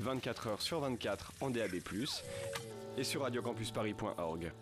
[0.00, 1.76] 24 heures sur 24 en DAB+,
[2.98, 4.52] et sur radiocampusparis.org.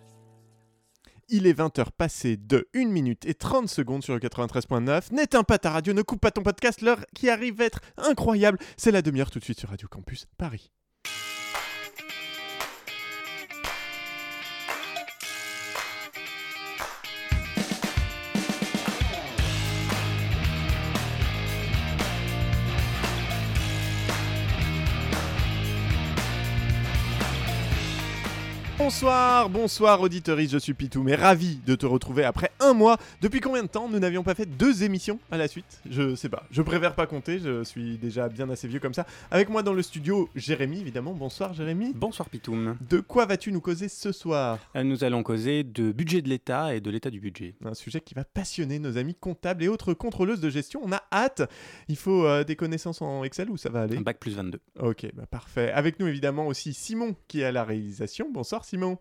[1.29, 5.13] Il est 20h passé de 1 minute et 30 secondes sur le 93.9.
[5.13, 8.59] N'éteins pas ta radio, ne coupe pas ton podcast, l'heure qui arrive va être incroyable.
[8.77, 10.71] C'est la demi-heure tout de suite sur Radio Campus Paris.
[28.97, 32.97] Bonsoir, bonsoir auditeuriste, je suis Pitou, mais ravi de te retrouver après un mois.
[33.21, 35.81] Depuis combien de temps nous n'avions pas fait deux émissions à la suite?
[35.91, 39.05] Je sais pas, je préfère pas compter, je suis déjà bien assez vieux comme ça.
[39.33, 41.13] Avec moi dans le studio, Jérémy évidemment.
[41.13, 41.93] Bonsoir Jérémy.
[41.93, 42.77] Bonsoir Pitoum.
[42.89, 44.61] De quoi vas-tu nous causer ce soir?
[44.77, 47.57] Euh, Nous allons causer de budget de l'État et de l'état du budget.
[47.65, 50.81] Un sujet qui va passionner nos amis comptables et autres contrôleuses de gestion.
[50.85, 51.43] On a hâte.
[51.89, 53.97] Il faut euh, des connaissances en Excel ou ça va aller?
[53.97, 54.61] Un bac plus 22.
[54.79, 55.73] Ok, bah parfait.
[55.73, 58.29] Avec nous évidemment aussi Simon qui est à la réalisation.
[58.33, 58.84] Bonsoir Simon.
[58.85, 59.01] criminal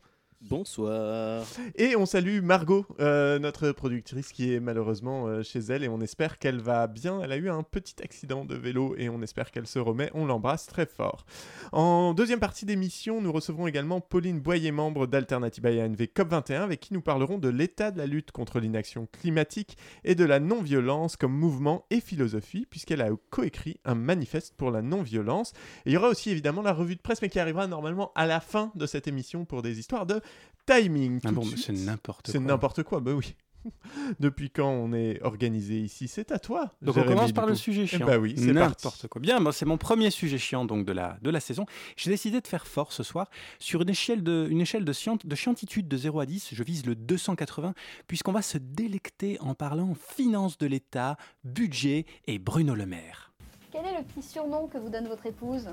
[0.50, 1.46] Bonsoir.
[1.76, 6.02] Et on salue Margot, euh, notre productrice qui est malheureusement euh, chez elle et on
[6.02, 7.22] espère qu'elle va bien.
[7.22, 10.12] Elle a eu un petit accident de vélo et on espère qu'elle se remet.
[10.14, 11.26] On l'embrasse très fort.
[11.72, 16.94] En deuxième partie d'émission, nous recevrons également Pauline Boyer, membre d'Alternative ANV COP21, avec qui
[16.94, 21.34] nous parlerons de l'état de la lutte contre l'inaction climatique et de la non-violence comme
[21.34, 25.54] mouvement et philosophie, puisqu'elle a coécrit un manifeste pour la non-violence.
[25.86, 28.26] Et il y aura aussi évidemment la revue de presse, mais qui arrivera normalement à
[28.26, 30.22] la fin de cette émission pour des histoires de
[30.66, 31.20] timing.
[31.26, 32.32] Ah bon, c'est n'importe quoi.
[32.32, 33.36] C'est n'importe quoi, bah oui.
[34.20, 36.10] Depuis quand on est organisé ici?
[36.10, 36.74] C'est à toi.
[36.82, 38.06] Donc on commence par le sujet chiant.
[38.06, 38.52] bah oui, c'est.
[38.52, 39.22] N'importe quoi.
[39.22, 41.66] Bien, moi, c'est mon premier sujet chiant donc de la, de la saison.
[41.96, 43.30] J'ai décidé de faire fort ce soir.
[43.60, 46.62] Sur une échelle de, une échelle de, scient- de chiantitude de 0 à 10, je
[46.64, 47.74] vise le 280,
[48.08, 53.32] puisqu'on va se délecter en parlant finance de l'État, budget et Bruno Le Maire.
[53.72, 55.70] Quel est le petit surnom que vous donne votre épouse?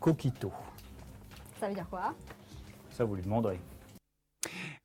[0.00, 0.52] Coquito.
[1.58, 2.14] Ça veut dire quoi?
[2.98, 3.60] Ça, vous lui demanderez.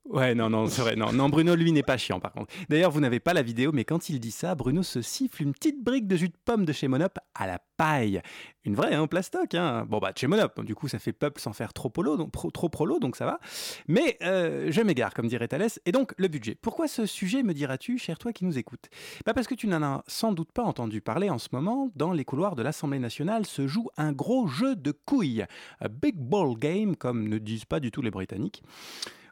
[0.05, 0.95] Ouais, non, non, c'est vrai.
[0.97, 2.53] Non, non, Bruno, lui, n'est pas chiant, par contre.
[2.67, 5.53] D'ailleurs, vous n'avez pas la vidéo, mais quand il dit ça, Bruno se siffle une
[5.53, 8.21] petite brique de jus de pomme de chez Monop à la paille.
[8.65, 9.85] Une vraie, hein, plastoc, hein.
[9.87, 10.61] Bon, bah, de chez Monop.
[10.65, 12.17] Du coup, ça fait peuple sans faire trop polo,
[12.53, 13.39] trop prolo, donc ça va.
[13.87, 15.79] Mais euh, je m'égare, comme dirait Thalès.
[15.85, 16.55] Et donc, le budget.
[16.61, 18.89] Pourquoi ce sujet, me diras-tu, cher toi qui nous écoutes?
[19.25, 21.89] Bah Parce que tu n'en as sans doute pas entendu parler en ce moment.
[21.95, 25.45] Dans les couloirs de l'Assemblée nationale se joue un gros jeu de couilles.
[25.79, 28.63] A big ball game, comme ne disent pas du tout les Britanniques.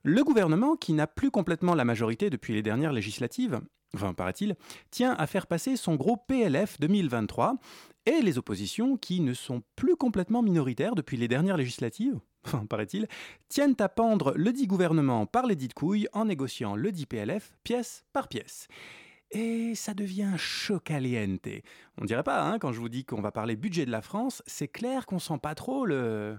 [0.03, 3.59] Le gouvernement, qui n'a plus complètement la majorité depuis les dernières législatives,
[3.93, 4.55] enfin paraît-il,
[4.89, 7.57] tient à faire passer son gros PLF 2023,
[8.07, 13.07] et les oppositions, qui ne sont plus complètement minoritaires depuis les dernières législatives, enfin paraît-il,
[13.47, 17.53] tiennent à pendre le dit gouvernement par les dites couilles en négociant le dit PLF
[17.63, 18.67] pièce par pièce.
[19.29, 21.47] Et ça devient chocaliente.
[21.97, 24.43] On dirait pas, hein, quand je vous dis qu'on va parler budget de la France,
[24.45, 26.37] c'est clair qu'on sent pas trop le...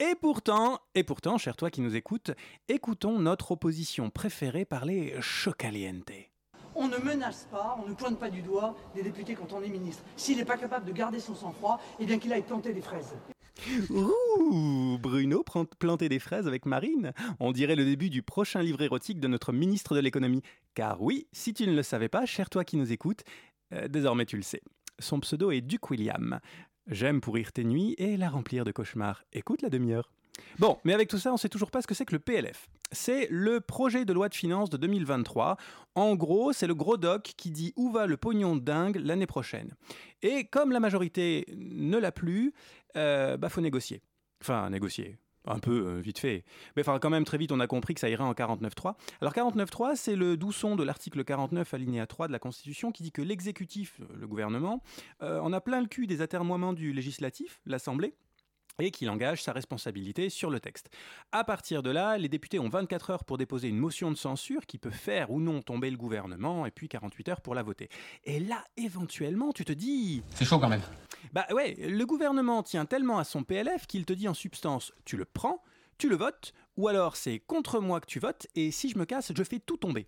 [0.00, 2.30] Et pourtant, et pourtant, cher toi qui nous écoutes,
[2.68, 6.12] écoutons notre opposition préférée parler chocaliente.
[6.76, 9.68] On ne menace pas, on ne pointe pas du doigt des députés quand on est
[9.68, 10.04] ministre.
[10.16, 13.16] S'il n'est pas capable de garder son sang-froid, eh bien qu'il aille planter des fraises.
[13.90, 15.42] Ouh, Bruno
[15.80, 17.12] planter des fraises avec Marine.
[17.40, 20.42] On dirait le début du prochain livre érotique de notre ministre de l'économie.
[20.74, 23.24] Car oui, si tu ne le savais pas, cher toi qui nous écoutes,
[23.72, 24.62] euh, désormais tu le sais.
[25.00, 26.40] Son pseudo est Duke William.
[26.90, 29.22] J'aime pourrir tes nuits et la remplir de cauchemars.
[29.34, 30.10] Écoute la demi-heure.
[30.58, 32.68] Bon, mais avec tout ça, on sait toujours pas ce que c'est que le PLF.
[32.92, 35.58] C'est le projet de loi de finances de 2023.
[35.94, 39.74] En gros, c'est le gros doc qui dit où va le pognon dingue l'année prochaine.
[40.22, 42.54] Et comme la majorité ne l'a plus,
[42.96, 44.00] euh, bah faut négocier.
[44.40, 45.18] Enfin, négocier.
[45.50, 46.44] Un peu euh, vite fait.
[46.76, 48.94] Mais enfin, quand même, très vite, on a compris que ça irait en 49.3.
[49.22, 53.02] Alors, 49.3, c'est le doux son de l'article 49, alinéa 3 de la Constitution, qui
[53.02, 54.82] dit que l'exécutif, euh, le gouvernement,
[55.22, 58.14] euh, en a plein le cul des atermoiements du législatif, l'Assemblée,
[58.78, 60.90] et qu'il engage sa responsabilité sur le texte.
[61.32, 64.66] À partir de là, les députés ont 24 heures pour déposer une motion de censure
[64.66, 67.88] qui peut faire ou non tomber le gouvernement, et puis 48 heures pour la voter.
[68.24, 70.22] Et là, éventuellement, tu te dis...
[70.34, 70.82] C'est chaud quand même.
[71.32, 75.16] Bah ouais, le gouvernement tient tellement à son PLF qu'il te dit en substance, tu
[75.16, 75.62] le prends,
[75.98, 79.04] tu le votes, ou alors c'est contre moi que tu votes, et si je me
[79.04, 80.06] casse, je fais tout tomber.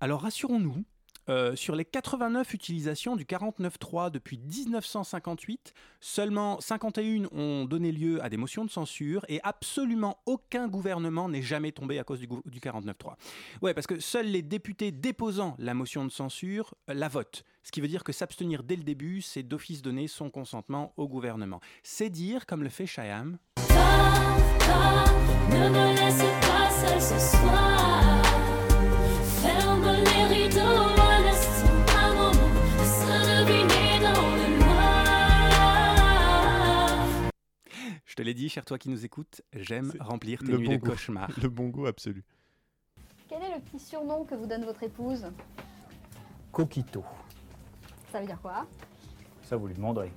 [0.00, 0.84] Alors rassurons-nous,
[1.28, 8.28] euh, sur les 89 utilisations du 49.3 depuis 1958, seulement 51 ont donné lieu à
[8.28, 12.60] des motions de censure et absolument aucun gouvernement n'est jamais tombé à cause du, du
[12.60, 13.14] 49.3.
[13.62, 17.44] Ouais, parce que seuls les députés déposant la motion de censure euh, la votent.
[17.62, 21.08] Ce qui veut dire que s'abstenir dès le début, c'est d'office donner son consentement au
[21.08, 21.60] gouvernement.
[21.82, 23.38] C'est dire, comme le fait Shyam,
[25.50, 25.94] Ne me
[26.40, 28.22] pas seul ce soir.
[29.42, 29.92] Ferme
[30.30, 30.48] les
[38.22, 40.90] l'ai dit, cher toi qui nous écoutes, j'aime remplir tes le nuits bon de goût.
[40.90, 41.30] cauchemar.
[41.42, 42.22] Le bon goût absolu.
[43.28, 45.26] Quel est le petit surnom que vous donne votre épouse?
[46.52, 47.04] Coquito.
[48.12, 48.66] Ça veut dire quoi?
[49.42, 50.12] Ça, vous lui demanderez.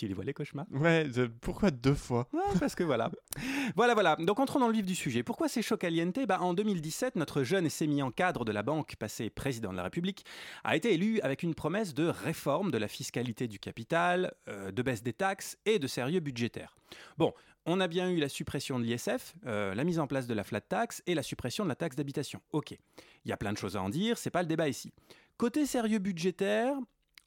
[0.00, 1.06] Tu les vois les cauchemars Ouais,
[1.42, 2.26] pourquoi deux fois?
[2.32, 3.10] Ouais, parce que voilà.
[3.76, 4.16] voilà, voilà.
[4.16, 5.22] Donc entrons dans le vif du sujet.
[5.22, 8.96] Pourquoi c'est chaud caliente bah, En 2017, notre jeune et sémillant cadre de la banque,
[8.96, 10.24] passé président de la République,
[10.64, 14.80] a été élu avec une promesse de réforme de la fiscalité du capital, euh, de
[14.80, 16.78] baisse des taxes et de sérieux budgétaire.
[17.18, 17.34] Bon,
[17.66, 20.44] on a bien eu la suppression de l'ISF, euh, la mise en place de la
[20.44, 22.40] flat tax et la suppression de la taxe d'habitation.
[22.52, 24.94] Ok, il y a plein de choses à en dire, c'est pas le débat ici.
[25.36, 26.74] Côté sérieux budgétaire,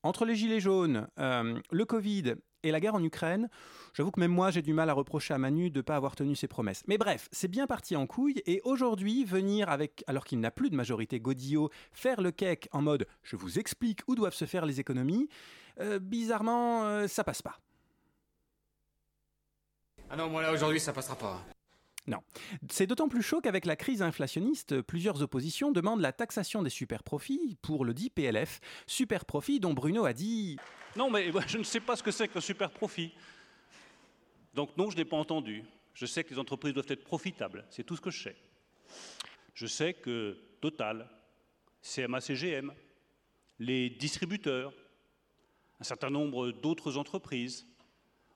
[0.02, 3.50] entre les gilets jaunes, euh, le Covid et la guerre en Ukraine,
[3.94, 6.16] J'avoue que même moi, j'ai du mal à reprocher à Manu de ne pas avoir
[6.16, 6.84] tenu ses promesses.
[6.88, 10.72] Mais bref, c'est bien parti en couille, et aujourd'hui, venir avec, alors qu'il n'a plus
[10.72, 14.66] de majorité Godillot, faire le cake en mode «je vous explique où doivent se faire
[14.66, 15.30] les économies
[15.80, 17.60] euh, bizarrement, euh, ça passe pas.
[20.10, 21.44] Ah non, moi là aujourd'hui ça passera pas.
[22.70, 27.58] C'est d'autant plus chaud qu'avec la crise inflationniste, plusieurs oppositions demandent la taxation des super-profits
[27.62, 30.58] pour le dit PLF, super-profit dont Bruno a dit
[30.96, 33.14] Non, mais je ne sais pas ce que c'est que le super profit.
[34.54, 35.64] Donc non, je n'ai pas entendu.
[35.94, 37.66] Je sais que les entreprises doivent être profitables.
[37.70, 38.36] C'est tout ce que je sais.
[39.54, 41.10] Je sais que Total,
[41.82, 42.74] CMA-CGM,
[43.60, 44.74] les distributeurs,
[45.80, 47.68] un certain nombre d'autres entreprises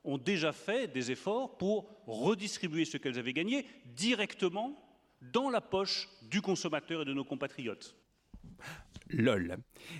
[0.07, 4.81] ont déjà fait des efforts pour redistribuer ce qu'elles avaient gagné directement
[5.21, 7.95] dans la poche du consommateur et de nos compatriotes.
[9.09, 9.57] LOL.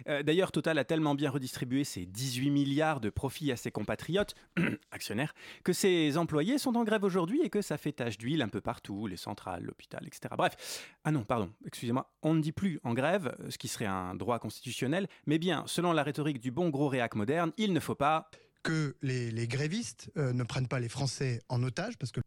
[0.07, 4.35] Euh, D'ailleurs, Total a tellement bien redistribué ses 18 milliards de profits à ses compatriotes,
[4.91, 5.33] actionnaires,
[5.63, 8.61] que ses employés sont en grève aujourd'hui et que ça fait tache d'huile un peu
[8.61, 10.35] partout, les centrales, l'hôpital, etc.
[10.37, 10.89] Bref.
[11.03, 14.39] Ah non, pardon, excusez-moi, on ne dit plus en grève, ce qui serait un droit
[14.39, 18.29] constitutionnel, mais bien, selon la rhétorique du bon gros réac moderne, il ne faut pas...
[18.67, 22.21] que les, grévistes euh, ne prennent pas les Français en otage, parce que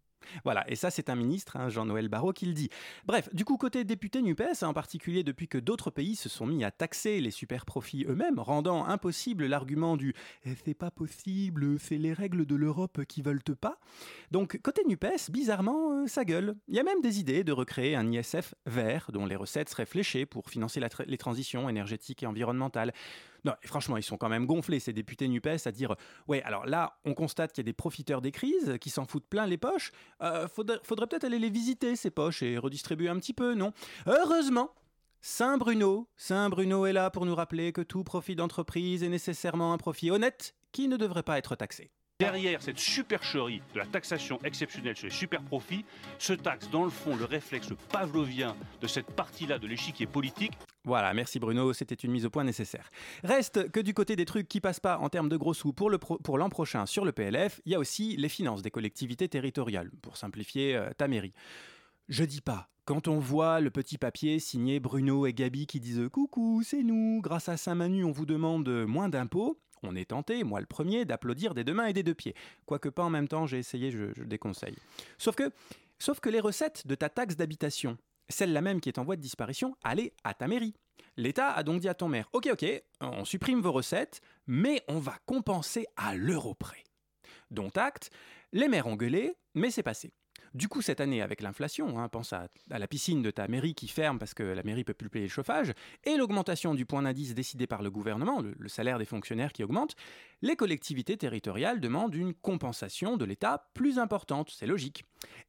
[0.44, 2.68] Voilà, et ça c'est un ministre, hein, Jean-Noël Barrot, qui le dit.
[3.04, 6.62] Bref, du coup, côté député NUPES, en particulier depuis que d'autres pays se sont mis
[6.62, 10.14] à taxer les super-profits eux-mêmes, rendant impossible l'argument du
[10.44, 13.78] Eh, «c'est pas possible, c'est les règles de l'Europe qui veulent pas».
[14.30, 16.54] Donc, côté NUPES, bizarrement, euh, ça gueule.
[16.68, 19.86] Il y a même des idées de recréer un ISF vert, dont les recettes seraient
[19.86, 22.92] fléchées pour financer les transitions énergétiques et environnementales.
[23.44, 25.94] Non, franchement, ils sont quand même gonflés, ces députés NUPES, à dire
[26.28, 29.28] Ouais, alors là, on constate qu'il y a des profiteurs des crises qui s'en foutent
[29.28, 29.92] plein les poches.
[30.22, 33.72] Euh, faudrait faudrait peut-être aller les visiter, ces poches, et redistribuer un petit peu, non?
[34.06, 34.74] Heureusement
[35.22, 39.74] Saint Bruno, Saint Bruno est là pour nous rappeler que tout profit d'entreprise est nécessairement
[39.74, 41.90] un profit honnête qui ne devrait pas être taxé.
[42.20, 45.86] Derrière cette supercherie de la taxation exceptionnelle sur les super profits,
[46.18, 50.52] se taxe dans le fond le réflexe pavlovien de cette partie-là de l'échiquier politique.
[50.84, 52.90] Voilà, merci Bruno, c'était une mise au point nécessaire.
[53.24, 55.88] Reste que du côté des trucs qui passent pas en termes de gros sous pour
[55.88, 60.18] l'an prochain sur le PLF, il y a aussi les finances des collectivités territoriales, pour
[60.18, 61.32] simplifier euh, ta mairie.
[62.10, 66.06] Je dis pas, quand on voit le petit papier signé Bruno et Gabi qui disent
[66.12, 69.58] Coucou, c'est nous, grâce à Saint-Manu, on vous demande moins d'impôts.
[69.82, 72.34] On est tenté, moi le premier, d'applaudir des deux mains et des deux pieds.
[72.66, 74.76] Quoique pas en même temps, j'ai essayé, je, déconseille.
[75.18, 77.96] Sauf que, les recettes de ta taxe d'habitation,
[78.28, 80.74] celle-là même qui est en voie de disparition, allait à ta mairie.
[81.16, 82.64] L'État a donc dit à ton maire Ok, ok,
[83.00, 86.84] on supprime vos recettes, mais on va compenser à l'euro près.
[87.50, 88.10] Dont acte,
[88.52, 90.12] les maires ont gueulé, mais c'est passé.
[90.52, 93.86] Du coup, cette année, avec l'inflation, hein, pense à, la piscine de ta mairie qui
[93.86, 95.72] ferme parce que la mairie peut plus payer le chauffage,
[96.04, 99.94] et l'augmentation du point d'indice décidé par le gouvernement, le, salaire des fonctionnaires qui augmente,
[100.42, 105.04] les collectivités territoriales demandent une compensation de l'État plus importante, c'est logique.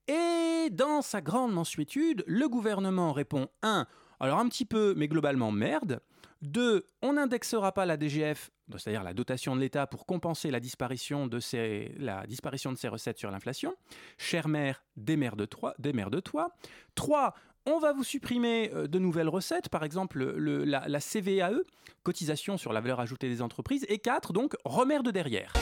[0.08, 3.88] Et dans sa grande mansuétude, le gouvernement répond 1.
[4.20, 6.00] Alors un petit peu, mais globalement merde.
[6.44, 6.88] 2.
[7.02, 11.40] On n'indexera pas la DGF, c'est-à-dire la dotation de l'État, pour compenser la disparition de
[11.40, 13.76] ses, la disparition de recettes sur l'inflation.
[14.18, 15.74] Chère mère, démerde-toi.
[15.80, 16.50] Démerde-toi.
[16.96, 17.34] 3.
[17.68, 21.62] On va vous supprimer euh, de nouvelles recettes, par exemple le- la, CVAE,
[22.04, 23.86] cotisation sur la valeur ajoutée des entreprises.
[23.88, 24.34] Et 4.
[24.34, 25.54] Donc, remerde derrière.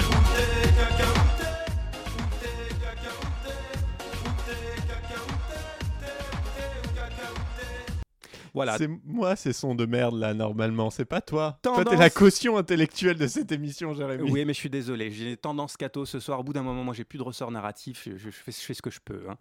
[8.53, 11.59] Voilà, C'est moi ces sons de merde là normalement, c'est pas toi.
[11.61, 14.31] Toi Tendance- t'es la caution intellectuelle de cette émission, Jérémy.
[14.31, 15.11] Oui, mais je suis désolé.
[15.11, 16.39] J'ai tendance cato ce soir.
[16.39, 18.07] Au bout d'un moment, moi, j'ai plus de ressort narratif.
[18.09, 19.23] Je, je fais, je fais ce que je peux.
[19.29, 19.37] hein.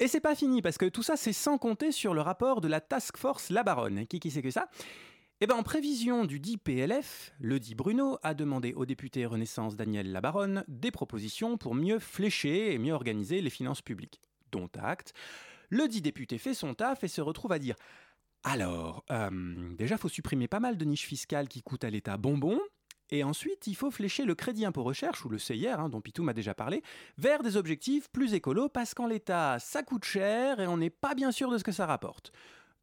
[0.00, 2.68] Et c'est pas fini parce que tout ça, c'est sans compter sur le rapport de
[2.68, 4.06] la Task Force La Baronne.
[4.06, 4.68] Qui, qui c'est que ça?
[5.40, 9.74] Eh ben, en prévision du dit PLF, le dit Bruno a demandé au député Renaissance
[9.74, 14.20] Daniel Labaronne des propositions pour mieux flécher et mieux organiser les finances publiques.
[14.52, 15.14] Dont acte.
[15.70, 17.74] Le dit député fait son taf et se retrouve à dire
[18.44, 22.60] alors, euh, déjà, faut supprimer pas mal de niches fiscales qui coûtent à l'État bonbon.
[23.10, 26.22] Et ensuite, il faut flécher le crédit impôt recherche, ou le CIR, hein, dont Pitou
[26.22, 26.82] m'a déjà parlé,
[27.18, 31.14] vers des objectifs plus écolos, parce qu'en l'état, ça coûte cher et on n'est pas
[31.14, 32.32] bien sûr de ce que ça rapporte.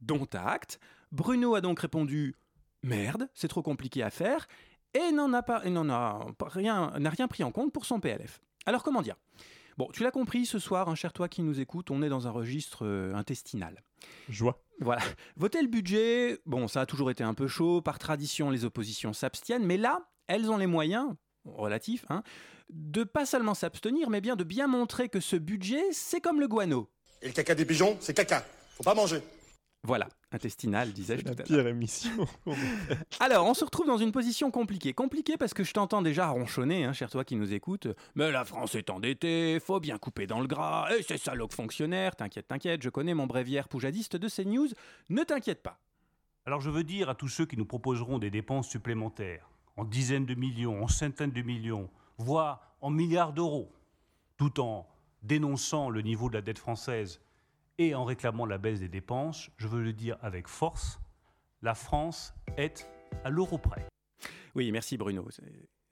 [0.02, 0.80] Dont acte,
[1.12, 2.36] Bruno a donc répondu
[2.84, 4.48] Merde, c'est trop compliqué à faire,
[4.94, 8.40] et n'en a, pas, n'en rien, n'a rien pris en compte pour son PLF.
[8.68, 9.16] Alors comment dire?
[9.78, 12.28] Bon, tu l'as compris, ce soir, un cher toi qui nous écoute, on est dans
[12.28, 13.82] un registre euh, intestinal.
[14.30, 14.62] Joie.
[14.80, 15.02] Voilà.
[15.36, 17.82] Voter le budget, bon, ça a toujours été un peu chaud.
[17.82, 19.66] Par tradition, les oppositions s'abstiennent.
[19.66, 21.14] Mais là, elles ont les moyens,
[21.46, 22.24] relatifs, hein,
[22.70, 26.48] de pas seulement s'abstenir, mais bien de bien montrer que ce budget, c'est comme le
[26.48, 26.90] guano.
[27.22, 28.46] Et le caca des pigeons, c'est caca.
[28.78, 29.22] Faut pas manger.
[29.84, 31.46] Voilà, intestinal, disais-je tout La à l'heure.
[31.46, 32.28] pire émission.
[33.22, 34.94] Alors, on se retrouve dans une position compliquée.
[34.94, 37.88] Compliquée parce que je t'entends déjà ronchonner, hein, cher toi qui nous écoute.
[38.16, 42.16] Mais la France est endettée, faut bien couper dans le gras, et ces salauds fonctionnaires,
[42.18, 44.68] t'inquiète, t'inquiète, je connais mon bréviaire poujadiste de CNews,
[45.10, 45.80] ne t'inquiète pas.
[46.46, 50.26] Alors je veux dire à tous ceux qui nous proposeront des dépenses supplémentaires, en dizaines
[50.26, 53.72] de millions, en centaines de millions, voire en milliards d'euros,
[54.38, 54.88] tout en
[55.24, 57.22] dénonçant le niveau de la dette française
[57.80, 61.00] et en réclamant la baisse des dépenses, je veux le dire avec force,
[61.64, 62.88] la France est
[63.24, 63.86] à l'euro près.
[64.54, 65.26] Oui, merci Bruno.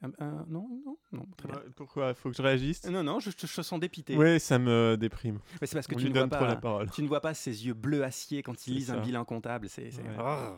[0.01, 1.59] Non, non, non, très bien.
[1.75, 2.13] Pourquoi?
[2.13, 2.83] Faut que je réagisse?
[2.85, 4.15] Non, non, je, te sens dépité.
[4.15, 5.39] Oui, ça me déprime.
[5.59, 6.91] Mais c'est parce que On tu lui ne, vois donne trop pas, la parole.
[6.91, 9.69] tu ne vois pas ses yeux bleu acier quand il lise un bilan comptable.
[9.69, 10.55] C'est, c'est- Ouais.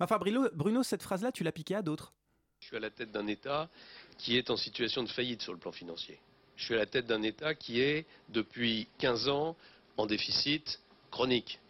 [0.00, 2.14] Enfin, Bruno, Bruno, cette phrase-là, tu l'as piquée à d'autres?
[2.60, 3.68] Je suis à la tête d'un État
[4.16, 6.18] qui est en situation de faillite sur le plan financier.
[6.56, 9.54] Je suis à la tête d'un État qui est, depuis 15 ans,
[9.98, 11.60] en déficit chronique.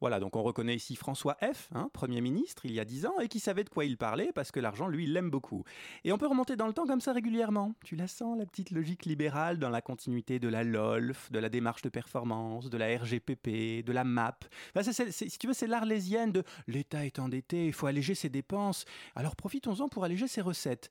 [0.00, 3.20] Voilà, donc on reconnaît ici François F., hein, Premier ministre, il y a 10 ans,
[3.20, 5.64] et qui savait de quoi il parlait, parce que l'argent, lui, l'aime beaucoup.
[6.04, 7.74] Et on peut remonter dans le temps comme ça régulièrement.
[7.84, 11.48] Tu la sens, la petite logique libérale, dans la continuité de la LOLF, de la
[11.48, 14.44] démarche de performance, de la RGPP, de la MAP.
[14.82, 19.36] Si tu veux, c'est l'arlésienne de l'État est endetté, il faut alléger ses dépenses, alors
[19.36, 20.90] profitons-en pour alléger ses recettes.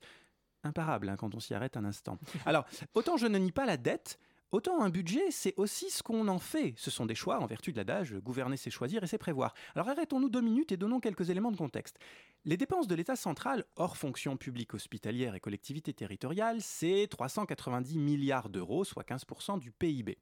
[0.64, 2.18] Imparable hein, quand on s'y arrête un instant.
[2.46, 2.64] Alors,
[2.94, 4.18] autant je ne nie pas la dette,
[4.52, 6.74] Autant un budget, c'est aussi ce qu'on en fait.
[6.76, 9.52] Ce sont des choix en vertu de l'adage gouverner, c'est choisir et c'est prévoir.
[9.74, 11.98] Alors arrêtons-nous deux minutes et donnons quelques éléments de contexte.
[12.44, 18.48] Les dépenses de l'État central, hors fonction publique hospitalière et collectivités territoriales, c'est 390 milliards
[18.48, 20.18] d'euros, soit 15% du PIB.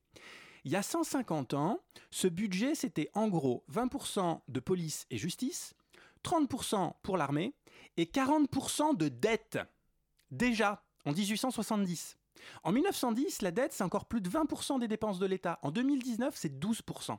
[0.65, 5.75] Il y a 150 ans, ce budget, c'était en gros 20% de police et justice,
[6.25, 7.55] 30% pour l'armée
[7.97, 9.59] et 40% de dette.
[10.31, 12.17] Déjà, en 1870.
[12.63, 15.59] En 1910, la dette, c'est encore plus de 20% des dépenses de l'État.
[15.63, 17.19] En 2019, c'est 12%.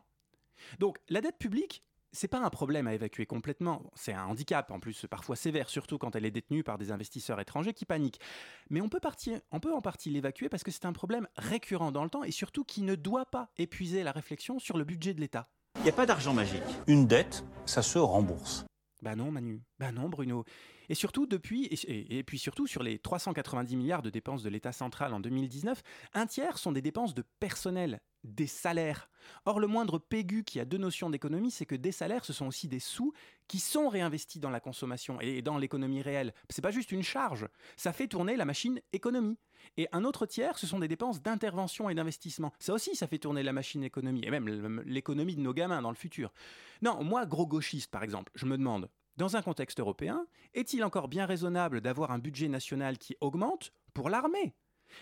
[0.80, 3.92] Donc, la dette publique, c'est pas un problème à évacuer complètement.
[3.96, 7.40] C'est un handicap, en plus, parfois sévère, surtout quand elle est détenue par des investisseurs
[7.40, 8.20] étrangers qui paniquent.
[8.70, 9.02] Mais on peut,
[9.52, 12.32] on peut en partie l'évacuer parce que c'est un problème récurrent dans le temps et
[12.32, 15.50] surtout qui ne doit pas épuiser la réflexion sur le budget de l'État.
[15.78, 16.62] Il n'y a pas d'argent magique.
[16.88, 18.64] Une dette, ça se rembourse.
[19.04, 19.62] Bah non, Manu.
[19.80, 20.46] Bah non, Bruno.
[20.88, 25.20] Et surtout, et puis surtout, sur les 390 milliards de dépenses de l'État central en
[25.20, 25.82] 2019,
[26.14, 29.10] un tiers sont des dépenses de personnel, des salaires.
[29.46, 32.48] Or, le moindre pégu qui a deux notions d'économie, c'est que des salaires, ce sont
[32.48, 33.14] aussi des sous
[33.48, 36.34] qui sont réinvestis dans la consommation et dans l'économie réelle.
[36.50, 39.38] C'est pas juste une charge, ça fait tourner la machine économie.
[39.78, 42.52] Et un autre tiers, ce sont des dépenses d'intervention et d'investissement.
[42.60, 45.92] Ça aussi, ça fait tourner la machine économie, et même l'économie de nos gamins dans
[45.92, 46.34] le futur.
[46.82, 51.08] Non, moi, gros gauchiste, par exemple, je me demande, dans un contexte européen, est-il encore
[51.08, 54.54] bien raisonnable d'avoir un budget national qui augmente pour l'armée?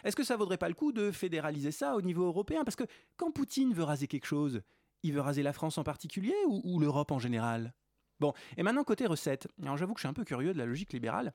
[0.04, 2.64] Est-ce que ça vaudrait pas le coup de fédéraliser ça au niveau européen?
[2.64, 2.86] Parce que
[3.18, 4.62] quand Poutine veut raser quelque chose,
[5.04, 7.74] il veut raser la France en particulier ou, l'Europe en général?
[8.20, 9.48] Bon, et maintenant côté recettes.
[9.62, 11.34] Alors j'avoue que je suis un peu curieux de la logique libérale.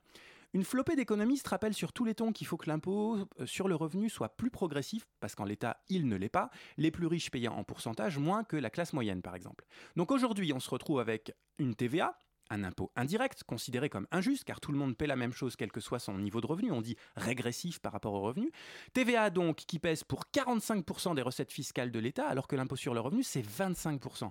[0.55, 3.75] Une flopée d'économistes rappelle sur tous les tons qu'il faut que l'impôt euh, sur le
[3.75, 7.55] revenu soit plus progressif, parce qu'en l'état, il ne l'est pas, les plus riches payant
[7.55, 9.67] en pourcentage moins que la classe moyenne, par exemple.
[9.97, 12.17] Donc aujourd'hui, on se retrouve avec une TVA,
[12.51, 15.73] un impôt indirect, considéré comme injuste, car tout le monde paie la même chose quel
[15.73, 18.51] que soit son niveau de revenu, on dit régressif par rapport au revenu.
[18.93, 22.95] TVA donc qui pèse pour 45% des recettes fiscales de l'État, alors que l'impôt sur
[22.95, 24.31] le revenu, c'est 25%.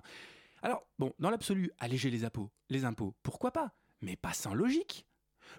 [0.62, 3.72] Alors, bon, dans l'absolu, alléger les impôts, les impôts, pourquoi pas?
[4.00, 5.06] Mais pas sans logique.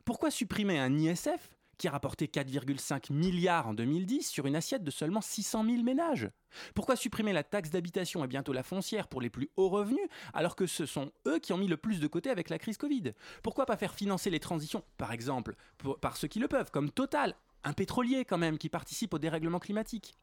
[0.05, 4.91] Pourquoi supprimer un ISF qui a rapporté 4,5 milliards en 2010 sur une assiette de
[4.91, 6.29] seulement 600 000 ménages.
[6.73, 10.55] Pourquoi supprimer la taxe d'habitation et bientôt la foncière pour les plus hauts revenus alors
[10.55, 13.13] que ce sont eux qui ont mis le plus de côté avec la crise Covid?
[13.43, 15.55] Pourquoi pas faire financer les transitions, par exemple,
[16.01, 19.59] par ceux qui le peuvent, comme Total, un pétrolier quand même qui participe au dérèglement
[19.59, 20.13] climatique?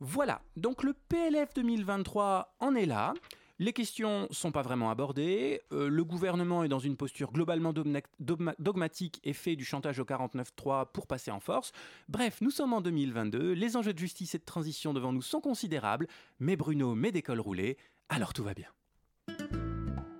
[0.00, 3.14] Voilà, donc le PLF 2023 en est là.
[3.60, 5.60] Les questions sont pas vraiment abordées.
[5.72, 10.00] Euh, le gouvernement est dans une posture globalement dogma- dogma- dogmatique et fait du chantage
[10.00, 11.70] au 49.3 pour passer en force.
[12.08, 13.52] Bref, nous sommes en 2022.
[13.52, 16.08] Les enjeux de justice et de transition devant nous sont considérables.
[16.40, 17.76] Mais Bruno met des cols roulés,
[18.08, 18.68] alors tout va bien.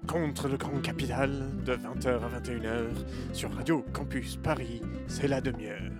[0.07, 2.89] contre le grand capital de 20h à 21h
[3.33, 4.81] sur Radio Campus Paris.
[5.09, 5.91] C'est la demi-heure.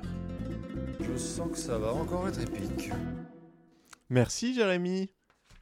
[1.01, 2.91] Je sens que ça va encore être épique.
[4.11, 5.11] Merci Jérémy.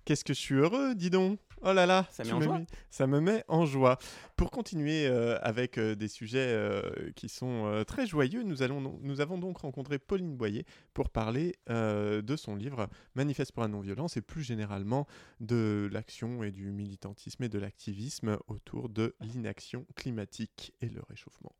[0.04, 1.38] Qu'est-ce que je suis heureux, dis donc.
[1.64, 2.58] Oh là là, Ça met tu en me joie.
[2.58, 3.98] mets- ça me met en joie.
[4.36, 6.82] Pour continuer euh, avec euh, des sujets euh,
[7.14, 12.36] qui sont très joyeux, nous, allons, nous avons donc rencontré Pauline Boyer pour parler de
[12.36, 15.06] son livre Manifeste pour la non-violence et plus généralement
[15.40, 21.52] de l'action et du militantisme et de l'activisme autour de l'inaction climatique et le réchauffement.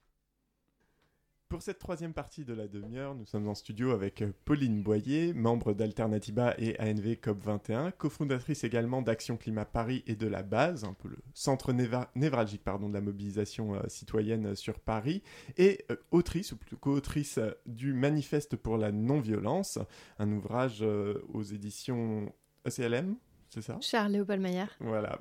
[1.52, 5.34] Pour cette troisième partie de la demi-heure, nous sommes en studio avec euh, Pauline Boyer,
[5.34, 10.94] membre d'Alternativa et ANV COP21, cofondatrice également d'Action Climat Paris et de la base, un
[10.94, 11.74] peu le centre
[12.14, 15.22] névralgique pardon, de la mobilisation euh, citoyenne euh, sur Paris,
[15.58, 19.78] et autrice, ou plutôt co-autrice du Manifeste pour la non-violence,
[20.18, 22.32] un ouvrage aux éditions
[22.66, 23.16] ECLM,
[23.52, 24.70] c'est ça Charles Léopold Maillard.
[24.80, 25.18] voilà,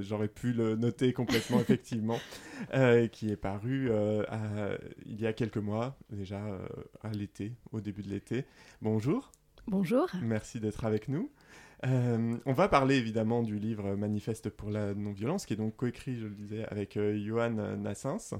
[0.00, 2.18] j'aurais pu le noter complètement, effectivement,
[2.74, 4.76] euh, qui est paru euh, à-
[5.06, 6.58] il y a quelques mois, déjà euh,
[7.02, 8.44] à l'été, au début de l'été.
[8.82, 9.32] Bonjour.
[9.68, 10.08] Bonjour.
[10.22, 11.30] Merci d'être avec nous.
[11.84, 16.26] On va parler évidemment du livre Manifeste pour la non-violence, qui est donc coécrit, je
[16.26, 18.34] le disais, avec Johan Nassens.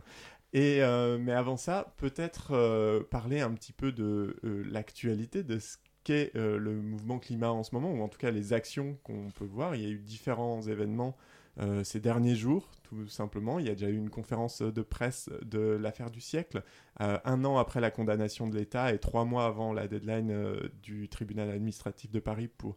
[0.53, 0.81] Et,
[1.19, 4.37] mais avant ça, peut-être parler un petit peu de
[4.71, 8.31] l'actualité, de ce qu'est euh, le mouvement climat en ce moment, ou en tout cas
[8.31, 9.75] les actions qu'on peut voir.
[9.75, 11.17] Il y a eu différents événements
[11.61, 13.59] euh, ces derniers jours, tout simplement.
[13.59, 16.63] Il y a déjà eu une conférence de presse de l'affaire du siècle,
[17.01, 21.09] euh, un an après la condamnation de l'État et trois mois avant la deadline du
[21.09, 22.77] tribunal administratif de Paris pour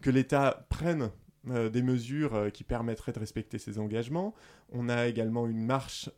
[0.00, 1.10] que l'État prenne
[1.44, 4.34] des mesures qui permettraient de respecter ses engagements.
[4.72, 6.10] On a également une marche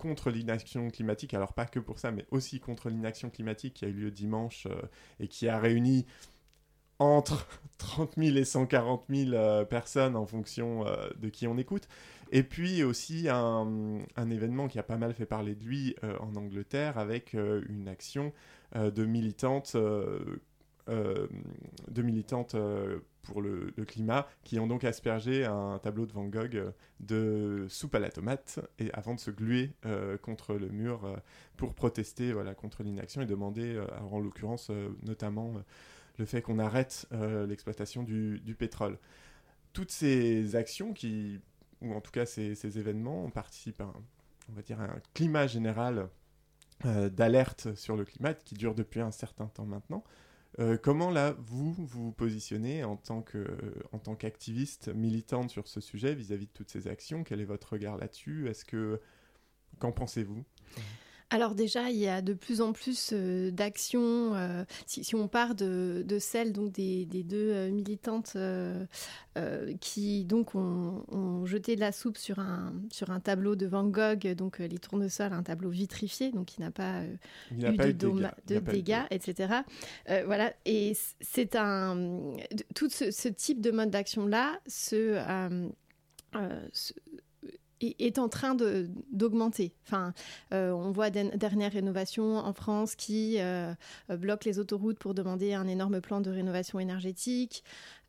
[0.00, 3.88] contre l'inaction climatique, alors pas que pour ça, mais aussi contre l'inaction climatique qui a
[3.88, 4.82] eu lieu dimanche euh,
[5.20, 6.06] et qui a réuni
[6.98, 7.46] entre
[7.78, 11.86] 30 000 et 140 000 euh, personnes en fonction euh, de qui on écoute.
[12.32, 16.36] Et puis aussi un, un événement qui a pas mal fait parler de lui en
[16.36, 18.32] Angleterre avec une action
[18.76, 19.74] de militantes,
[20.86, 21.28] de
[21.96, 22.54] militantes
[23.22, 27.94] pour le, climat qui ont donc aspergé un tableau de Van Gogh euh, de soupe
[27.94, 31.16] à la tomate et avant de se gluer euh, contre le mur euh,
[31.56, 34.70] pour protester contre l'inaction et demander, en l'occurrence
[35.02, 35.52] notamment
[36.18, 37.06] le fait qu'on arrête
[37.46, 38.98] l'exploitation du, pétrole.
[39.72, 41.38] Toutes ces actions qui,
[41.82, 43.94] ou en tout cas ces, événements, participent à un,
[44.48, 46.08] on va dire, à un climat général
[46.84, 50.02] d'alerte sur le climat qui dure depuis un certain temps maintenant.
[50.58, 56.52] Euh, comment là, vous vous positionnez en tant qu'activiste militante sur ce sujet vis-à-vis de
[56.52, 57.24] toutes ces actions?
[57.24, 58.50] Quel est votre regard là-dessus?
[59.78, 60.44] Qu'en pensez-vous?
[61.32, 64.34] Alors déjà, il y a de plus en plus euh, d'actions.
[64.34, 68.36] euh, si, si on part de, de celle donc des, des deux euh, militantes
[69.80, 73.84] qui donc ont, ont jeté de la soupe sur un sur un tableau de Van
[73.84, 77.02] Gogh, donc les tournesols, un tableau vitrifié, donc qui n'a pas
[77.52, 78.30] Il eu pas de, dégâts.
[78.48, 79.54] Il de dégâts, etc.
[80.26, 82.36] Voilà, et c'est un
[82.74, 85.16] tout ce, ce type de mode d'action là se-
[87.80, 89.72] est en train de- d'augmenter.
[89.86, 90.12] Enfin,
[90.52, 93.74] euh, on voit des dernières rénovations en France qui euh,
[94.08, 97.64] bloquent les autoroutes pour demander un énorme plan de rénovation énergétique,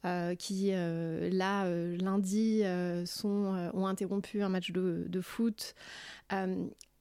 [0.06, 2.64] euh, qui euh, là lundi
[3.06, 5.76] sont, ont interrompu un match de, de foot.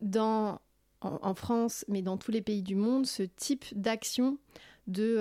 [0.01, 0.61] Dans,
[1.03, 4.39] en, France, mais dans tous les pays du monde, ce type d'action
[4.87, 5.19] de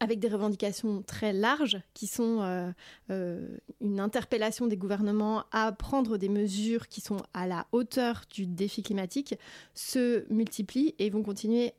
[0.00, 2.70] avec des revendications très larges qui sont euh,
[3.10, 3.48] euh,
[3.80, 8.82] une interpellation des gouvernements à prendre des mesures qui sont à la hauteur du défi
[8.82, 9.34] climatique,
[9.74, 11.74] se multiplient et vont continuer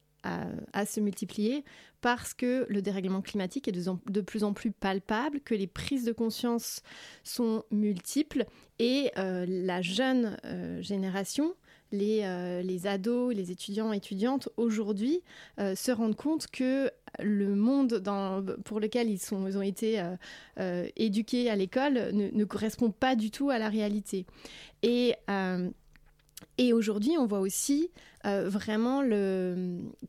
[0.73, 1.63] à, se multiplier
[2.01, 6.11] parce que le dérèglement climatique est de, plus en plus palpable, que les prises de
[6.11, 6.81] conscience
[7.23, 8.45] sont multiples
[8.77, 10.37] et euh, la jeune
[10.81, 11.55] génération,
[11.93, 12.23] les,
[12.87, 15.21] ados, les étudiants, étudiantes aujourd'hui
[15.57, 18.03] se rendent compte que le monde
[18.63, 20.15] pour lequel ils, sont, ont été euh,
[20.59, 24.25] euh, éduqués à l'école ne, ne correspond pas du tout à la réalité.
[24.83, 25.69] Et, euh,
[26.57, 27.91] et aujourd'hui, on voit aussi
[28.25, 29.03] euh, vraiment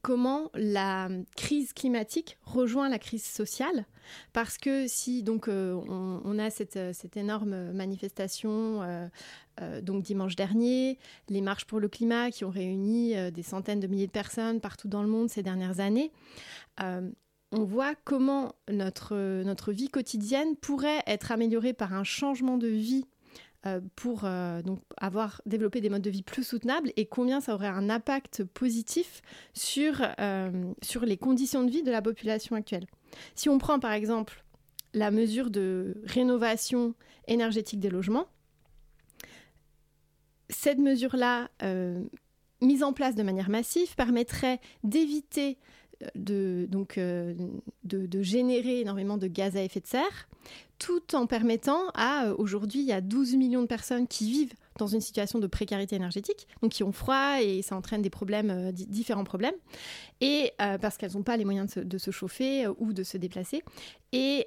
[0.03, 3.87] comment la crise climatique rejoint la crise sociale.
[4.33, 9.07] Parce que si donc euh, on, a cette, cette énorme manifestation euh,
[9.61, 13.81] euh, donc dimanche dernier, les marches pour le climat qui ont réuni euh, des centaines
[13.81, 16.11] de milliers de personnes partout dans le monde ces dernières années,
[16.81, 17.11] euh,
[17.53, 23.05] on voit comment notre, notre vie quotidienne pourrait être améliorée par un changement de vie
[23.05, 23.18] euh,
[23.97, 27.67] pour euh, donc avoir développé des modes de vie plus soutenables et combien ça aurait
[27.67, 29.21] un impact positif
[29.53, 32.87] sur, euh, sur les conditions de vie de la population actuelle.
[33.35, 34.45] Si on prend par exemple
[34.95, 36.95] la mesure de rénovation
[37.27, 38.27] énergétique des logements,
[40.51, 42.03] cette mesure-là, euh,
[42.61, 45.59] mise en place de manière massive, permettrait d'éviter
[46.15, 47.37] de, donc, de,
[47.85, 50.29] de, générer énormément de gaz à effet de serre,
[50.79, 54.87] tout en permettant à, aujourd'hui, il y a 12 millions de personnes qui vivent dans
[54.87, 58.73] une situation de précarité énergétique, donc qui ont froid et ça entraîne des problèmes, euh,
[58.73, 59.55] différents problèmes,
[60.21, 63.19] et euh, parce qu'elles n'ont pas les moyens de se, chauffer euh, ou de se
[63.19, 63.63] déplacer.
[64.13, 64.47] Et,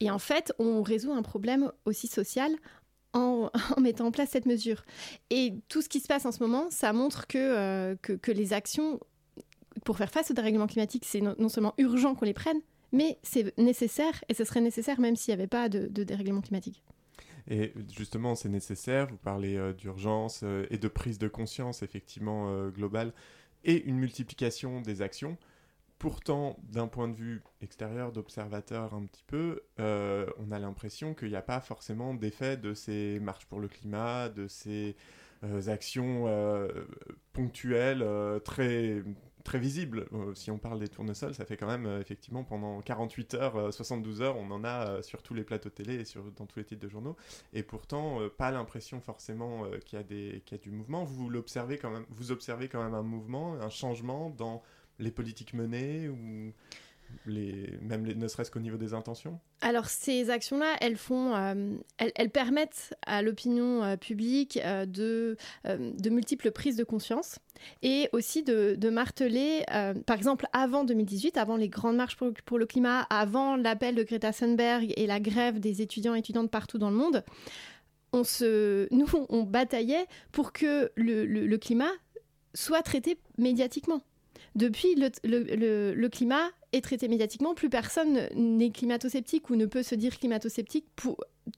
[0.00, 2.50] et, en fait, on résout un problème aussi social
[3.14, 4.84] en, mettant en place cette mesure.
[5.30, 9.00] Et tout ce qui se passe en ce moment, ça montre que, que les actions
[9.84, 12.60] pour faire face au dérèglement climatique, c'est non, seulement urgent qu'on les prenne,
[12.92, 16.82] mais c'est nécessaire, et ce serait nécessaire même s'il n'y avait pas de, dérèglement climatique.
[17.50, 22.50] Et justement, c'est nécessaire, vous parlez euh, d'urgence euh, et de prise de conscience effectivement
[22.50, 23.14] euh, globale,
[23.64, 25.38] et une multiplication des actions.
[25.98, 31.34] Pourtant, d'un point de vue extérieur, d'observateur un petit peu, on a l'impression qu'il n'y
[31.34, 34.94] a pas forcément d'effet de ces marches pour le climat, de ces
[35.66, 36.28] actions
[37.32, 38.06] ponctuelles
[38.44, 39.02] très
[39.48, 40.06] très visible.
[40.12, 43.72] Euh, si on parle des tournesols, ça fait quand même euh, effectivement pendant 48 heures,
[43.72, 46.58] 72 euh, heures, on en a sur tous les plateaux télé et sur, dans tous
[46.58, 47.16] les titres de journaux.
[47.54, 51.04] Et pourtant, pas l'impression forcément qu'il y, a des, qu'il y a du mouvement.
[51.04, 54.62] Vous l'observez quand même, vous observez quand même un mouvement, un changement dans
[54.98, 56.52] les politiques menées ou
[57.26, 62.30] les, même ne serait-ce qu'au niveau des intentions Alors ces actions-là, elles font, euh, elles,
[62.30, 67.38] permettent à l'opinion euh, publique euh, de, de multiples prises de conscience
[67.82, 69.64] et aussi de, marteler,
[70.06, 74.32] par exemple avant 2018, avant les grandes marches pour, le climat, avant l'appel de Greta
[74.32, 77.24] Thunberg et la grève des étudiants et étudiantes partout dans le monde.
[78.12, 81.90] On se, nous, on bataillait pour que le climat
[82.54, 84.02] soit traité médiatiquement.
[84.54, 87.54] Depuis, le, climat est traité médiatiquement.
[87.54, 90.86] Plus personne n'est climato-sceptique ou ne peut se dire climato-sceptique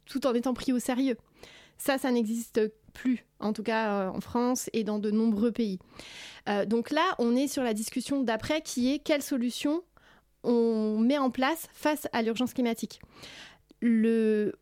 [0.07, 1.17] tout en étant pris au sérieux.
[1.79, 2.61] Ça, ça n'existe
[2.93, 5.79] plus, en tout cas euh, en France et dans de nombreux pays.
[6.49, 9.83] Euh, donc là, on est sur la discussion d'après qui est quelle solution
[10.43, 13.01] on met en place face à l'urgence climatique.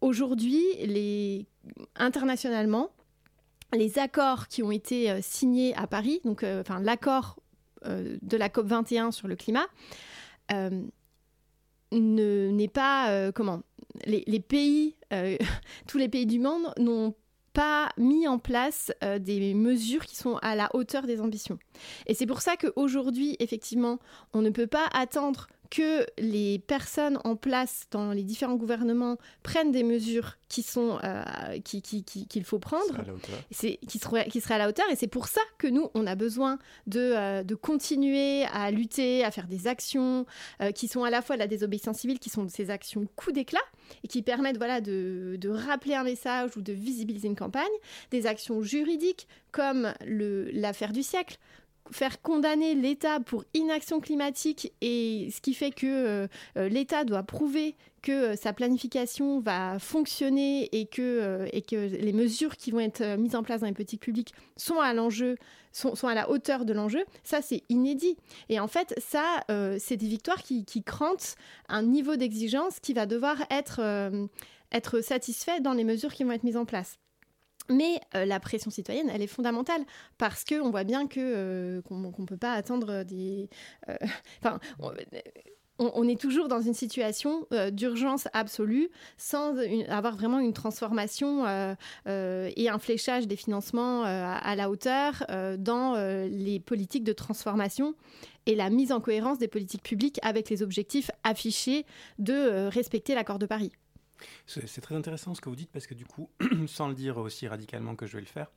[0.01, 1.57] Aujourd'hui,
[1.97, 2.91] internationalement,
[3.73, 7.37] les accords qui ont été euh, signés à Paris, donc enfin l'accord
[7.85, 9.67] de la COP 21 sur le climat
[10.53, 10.83] euh,
[11.93, 13.63] n'est pas euh, comment
[14.05, 14.97] les, pays
[15.87, 17.15] tous les pays du monde n'ont
[17.55, 21.59] pas mis en place des mesures qui sont à la hauteur des ambitions.
[22.07, 23.99] Et c'est pour ça qu'aujourd'hui, effectivement,
[24.35, 29.73] on ne peut pas attendre que les personnes en place dans les différents gouvernements prennent
[29.73, 31.23] des mesures qui sont euh,
[31.65, 33.05] qu'il qui, qui, faut prendre,
[33.51, 34.87] c'est qui serait à la hauteur.
[34.91, 39.25] Et c'est pour ça que nous on a besoin de, euh, de continuer à lutter,
[39.25, 40.27] à faire des actions
[40.63, 43.61] euh, qui sont à la fois la désobéissance civile, qui sont ces actions coup d'éclat
[44.03, 47.65] et qui permettent voilà de, de, rappeler un message ou de visibiliser une campagne,
[48.11, 51.39] des actions juridiques comme l'affaire du siècle
[51.91, 57.23] faire condamner l'État pour inaction climatique et ce qui fait que euh, euh, l'État doit
[57.23, 63.35] prouver que euh, sa planification va fonctionner et que, les mesures qui vont être mises
[63.35, 65.37] en place dans les politiques publiques sont à l'enjeu,
[65.73, 68.17] sont, à la hauteur de l'enjeu, ça c'est inédit.
[68.49, 69.45] Et en fait, ça,
[69.79, 71.35] c'est des victoires qui, qui crantent
[71.69, 76.57] un niveau d'exigence qui va devoir être satisfait dans les mesures qui vont être mises
[76.57, 76.99] en place.
[77.71, 79.83] Mais euh, la pression citoyenne, elle est fondamentale
[80.17, 83.49] parce qu'on voit bien que euh, qu'on ne peut pas attendre des.
[83.89, 83.97] Euh,
[84.43, 84.59] enfin,
[85.79, 89.57] on, est toujours dans une situation d'urgence absolue sans
[89.89, 91.47] avoir vraiment une transformation
[92.07, 95.25] et un fléchage des financements à, la hauteur
[95.57, 95.95] dans
[96.27, 97.95] les politiques de transformation
[98.47, 101.87] et la mise en cohérence des politiques publiques avec les objectifs affichés
[102.19, 103.71] de respecter l'accord de Paris.
[104.47, 106.31] C'est très intéressant ce que vous dites parce que du coup,
[106.67, 108.51] sans le dire aussi radicalement que je vais le faire,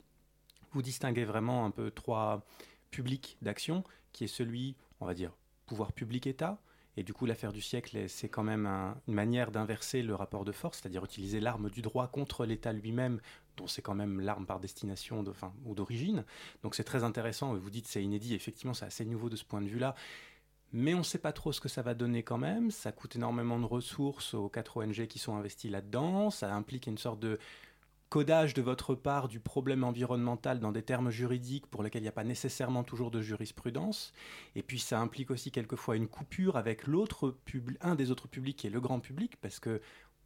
[0.72, 2.46] vous distinguez vraiment un peu trois
[2.92, 5.32] publics d'action, qui est celui, on va dire,
[5.66, 6.62] pouvoir public-État.
[6.98, 8.66] Et du coup, l'affaire du siècle, c'est quand même
[9.08, 13.22] une manière d'inverser le rapport de force, c'est-à-dire utiliser l'arme du droit contre l'État lui-même,
[13.56, 15.32] dont c'est quand même l'arme par destination de,
[15.64, 16.26] ou d'origine.
[16.64, 19.62] Donc c'est très intéressant, vous dites c'est inédit, effectivement c'est assez nouveau de ce point
[19.62, 19.96] de vue-là
[20.74, 22.72] mais on ne sait pas trop ce que ça va donner quand même.
[22.72, 26.30] Ça coûte énormément de ressources aux quatre ONG qui sont investies là-dedans.
[26.30, 27.40] Ça implique une sorte de
[28.12, 32.10] codage de votre part du problème environnemental dans des termes juridiques pour lesquels il n'y
[32.10, 34.12] a pas nécessairement toujours de jurisprudence.
[34.56, 37.38] Et puis ça implique aussi quelquefois une coupure avec l'autre
[37.80, 39.82] un des autres publics qui est le grand public, parce que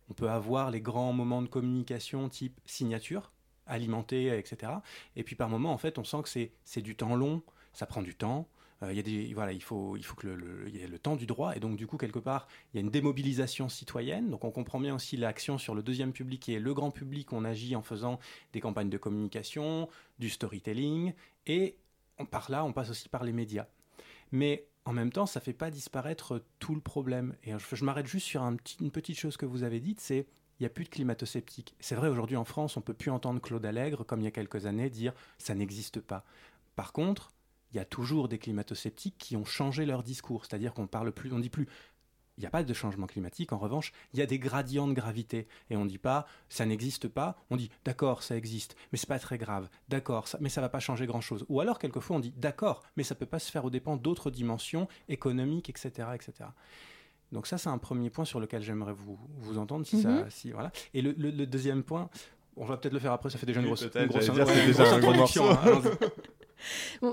[0.09, 3.31] on peut avoir les grands moments de communication type signature,
[3.67, 4.73] alimenté, etc.
[5.15, 8.01] Et puis par moment, en fait, on sent que c'est du temps long, ça prend
[8.01, 8.47] du temps,
[8.83, 10.99] Euh, il y a des, voilà, il faut, il faut que le, y ait le
[10.99, 11.55] temps du droit.
[11.55, 14.29] Et donc, du coup, quelque part, il y a une démobilisation citoyenne.
[14.29, 17.31] Donc, on comprend bien aussi l'action sur le deuxième public qui est le grand public.
[17.33, 18.19] On agit en faisant
[18.53, 21.13] des campagnes de communication, du storytelling.
[21.47, 21.77] Et
[22.19, 23.67] on, par là, on passe aussi par les médias.
[24.31, 27.35] Mais en même temps, ça ne fait pas disparaître tout le problème.
[27.43, 30.27] Et je, m'arrête juste sur une petite chose que vous avez dite, c'est
[30.59, 31.75] il n'y a plus de climato-sceptiques.
[31.81, 34.27] C'est vrai, aujourd'hui en France, on ne peut plus entendre Claude Allègre, comme il y
[34.27, 36.23] a quelques années, dire ça n'existe pas.
[36.77, 37.33] Par contre,
[37.75, 40.45] il y a toujours des climato-sceptiques qui ont changé leur discours.
[40.45, 41.67] C'est-à-dire qu'on parle plus, on dit plus
[42.37, 43.53] il n'y a pas de changement climatique.
[43.53, 45.47] En revanche, il y a des gradients de gravité.
[45.69, 47.37] Et on ne dit pas ça n'existe pas.
[47.49, 49.69] On dit d'accord, ça existe, mais c'est pas très grave.
[49.89, 51.45] D'accord, mais ça va pas changer grand-chose.
[51.49, 54.31] Ou alors, quelquefois, on dit d'accord, mais ça peut pas se faire aux dépens d'autres
[54.31, 56.49] dimensions économiques, etc., etc.
[57.31, 59.85] Donc ça, c'est un premier point sur lequel j'aimerais vous, vous entendre.
[59.85, 60.71] Si ça, si, voilà.
[60.93, 62.09] Et le, le- le deuxième point,
[62.57, 65.49] on va peut-être le faire après, ça fait déjà une grosse, une grosse, une introduction,
[65.51, 65.81] hein.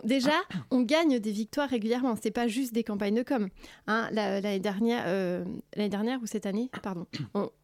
[0.05, 0.33] Déjà,
[0.71, 2.15] on gagne des victoires régulièrement.
[2.23, 3.49] C'est pas juste des campagnes de com.
[3.87, 5.45] Hein, la- l'année dernière, euh,
[5.77, 7.07] l'année dernière ou cette année, pardon,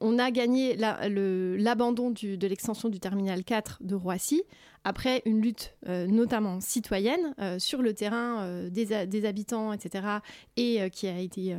[0.01, 4.43] on, a gagné l'abandon de l'extension du terminal 4 de Roissy
[4.89, 10.05] après une lutte euh, notamment citoyenne euh, sur le terrain euh, des, des habitants, etc.,
[10.57, 11.55] et qui a été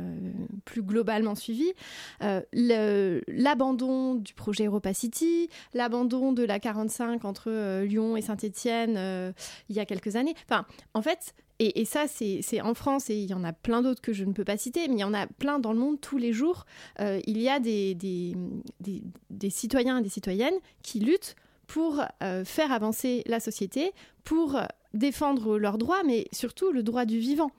[0.64, 1.72] plus globalement suivie.
[3.28, 9.32] L'abandon du projet Europa City, l'abandon de la 45 entre Lyon et Saint-Étienne
[9.68, 10.34] il y a quelques années.
[10.48, 13.82] Enfin, en fait, et, et ça, c'est en France, et il y en a plein
[13.82, 15.78] d'autres que je ne peux pas citer, mais il y en a plein dans le
[15.78, 16.64] monde tous les jours.
[16.98, 18.34] Il y a des, des,
[18.80, 21.36] des- des citoyens et des citoyennes qui luttent
[21.70, 23.92] pour euh, faire avancer la société,
[24.24, 24.60] pour
[24.92, 27.52] défendre leurs droits, mais surtout le droit du vivant.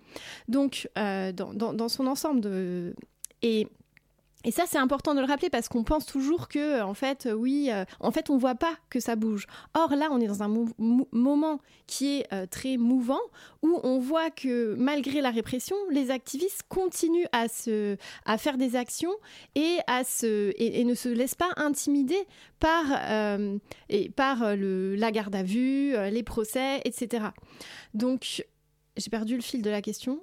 [0.50, 2.94] Donc, euh, dans, son ensemble, de...
[4.44, 7.34] et ça, c'est important de le rappeler parce qu'on pense toujours que, en fait, euh,
[7.34, 9.46] oui, euh, en fait, on voit pas que ça bouge.
[9.74, 10.66] Or, là, on est dans un
[11.12, 13.20] moment qui est euh, très mouvant
[13.62, 18.76] où on voit que, malgré la répression, les activistes continuent à, se, à faire des
[18.76, 19.14] actions
[19.56, 22.20] et, à se, et, ne se laissent pas intimider
[22.60, 23.58] par, euh,
[23.90, 27.26] et par euh, le, la garde à vue, euh, les procès, etc.
[27.94, 28.46] Donc,
[28.98, 30.22] j'ai perdu le fil de la question.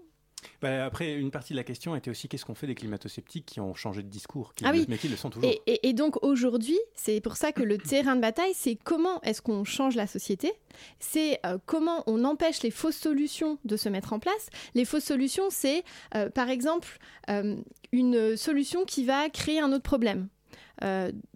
[0.63, 3.61] Bah, après, une partie de la question était aussi qu'est-ce qu'on fait des climato-sceptiques qui
[3.61, 4.85] ont changé de discours, qui, Ah oui.
[4.89, 5.49] mais qui le sont toujours.
[5.51, 9.21] Et, et- et donc aujourd'hui, c'est pour ça que le terrain de bataille, c'est comment
[9.23, 10.53] est-ce qu'on change la société,
[11.01, 14.49] c'est euh, comment on empêche les fausses solutions de se mettre en place?
[14.75, 15.83] Les fausses solutions, c'est
[16.15, 16.99] euh, par exemple
[17.31, 17.57] euh,
[17.93, 20.29] une solution qui va créer un autre problème.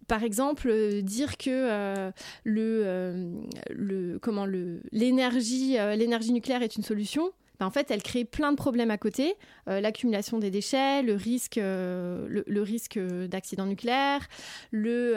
[0.09, 2.11] Par exemple, euh, dire que euh,
[2.45, 3.33] le, euh,
[3.71, 7.31] le, comment le, l'énergie, l'énergie nucléaire est une solution.
[7.62, 9.35] En fait, elle crée plein de problèmes à côté.
[9.68, 14.27] Euh, l'accumulation des déchets, le risque, euh, le, risque euh, d'accident nucléaire,
[14.70, 15.14] le,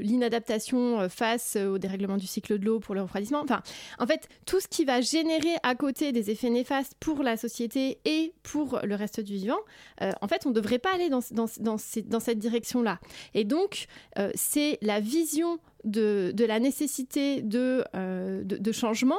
[0.00, 3.40] l'inadaptation face au dérèglement du cycle de l'eau pour le refroidissement.
[3.42, 3.62] Enfin,
[3.98, 7.98] en fait, tout ce qui va générer à côté des effets néfastes pour la société
[8.04, 9.58] et pour le reste du vivant,
[10.00, 12.98] en fait, on ne devrait pas aller dans, cette direction-là.
[13.34, 13.86] Et donc,
[14.34, 19.18] c'est la vision de, la nécessité de, euh, changement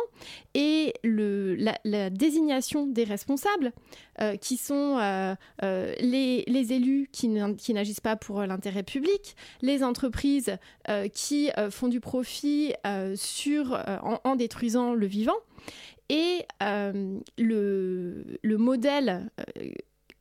[0.54, 3.72] et la, désignation des responsables
[4.22, 5.36] euh, qui sont euh,
[6.00, 7.28] les, élus qui
[7.74, 10.58] n'agissent pas pour l'intérêt public, les entreprises
[11.14, 15.38] qui font du profit en, détruisant le vivant.
[16.10, 19.30] Et le, le modèle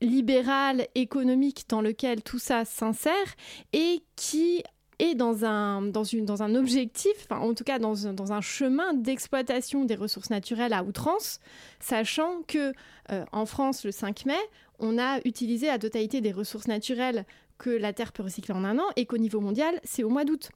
[0.00, 3.34] libéral économique dans lequel tout ça s'insère
[3.72, 4.62] et qui
[4.98, 8.40] est dans un, dans une, dans un objectif, en tout cas dans, un- dans un
[8.40, 11.40] chemin d'exploitation des ressources naturelles à outrance,
[11.80, 12.72] sachant que
[13.10, 14.38] euh, en France, le 5 mai,
[14.78, 17.24] on a utilisé la totalité des ressources naturelles
[17.58, 20.24] que la Terre peut recycler en un an et qu'au niveau mondial, c'est au mois
[20.24, 20.50] d'août.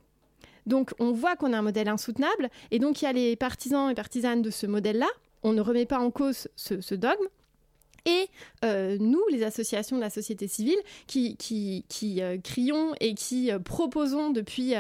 [0.67, 3.89] Donc on voit qu'on a un modèle insoutenable et donc il y a les partisans
[3.91, 5.07] et partisanes de ce modèle-là.
[5.43, 7.25] On ne remet pas en cause ce dogme.
[8.07, 8.29] Et
[8.65, 13.51] euh, nous, les associations de la société civile, qui, qui, qui, euh, crions et qui
[13.51, 14.75] euh, proposons depuis,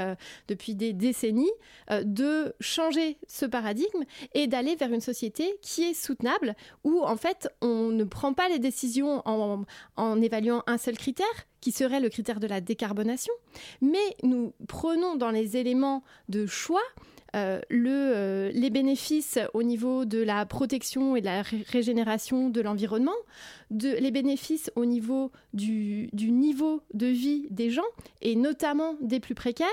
[0.48, 1.50] depuis des décennies
[1.90, 4.04] de changer ce paradigme
[4.34, 6.54] et d'aller vers une société qui est soutenable,
[6.84, 9.64] où en fait on ne prend pas les décisions en,
[9.96, 11.26] en évaluant un seul critère,
[11.60, 13.32] qui serait le critère de la décarbonation,
[13.80, 16.82] mais nous prenons dans les éléments de choix
[17.36, 22.60] euh, euh, les bénéfices au niveau de la protection et de la ré- régénération de
[22.60, 23.12] l'environnement,
[23.70, 27.82] les bénéfices au niveau du, niveau de vie des gens,
[28.22, 29.66] et notamment des plus précaires,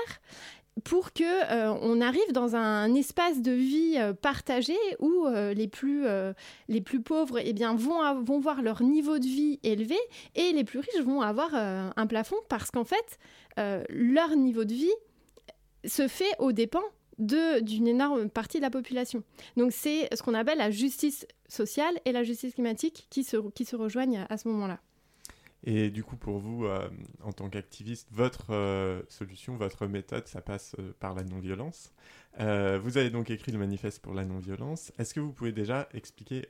[0.84, 6.04] pour que euh, on arrive dans un espace de vie euh, partagé où les plus
[6.68, 9.96] les plus pauvres eh bien vont vont voir leur niveau de vie élevé
[10.34, 13.18] et les plus riches vont avoir un plafond parce qu'en fait
[13.56, 14.92] leur niveau de vie
[15.86, 16.84] se fait aux dépens
[17.18, 19.22] d'une énorme partie de la population.
[19.56, 23.64] Donc c'est ce qu'on appelle la justice sociale et la justice climatique qui se, qui
[23.64, 24.80] se rejoignent à ce moment-là.
[25.66, 26.88] Et du coup, pour vous, euh,
[27.22, 31.92] en tant qu'activiste, votre euh, solution, votre méthode, ça passe euh, par la non-violence.
[32.38, 34.92] vous avez donc écrit le manifeste pour la non-violence.
[34.98, 36.46] Est-ce que vous pouvez déjà expliquer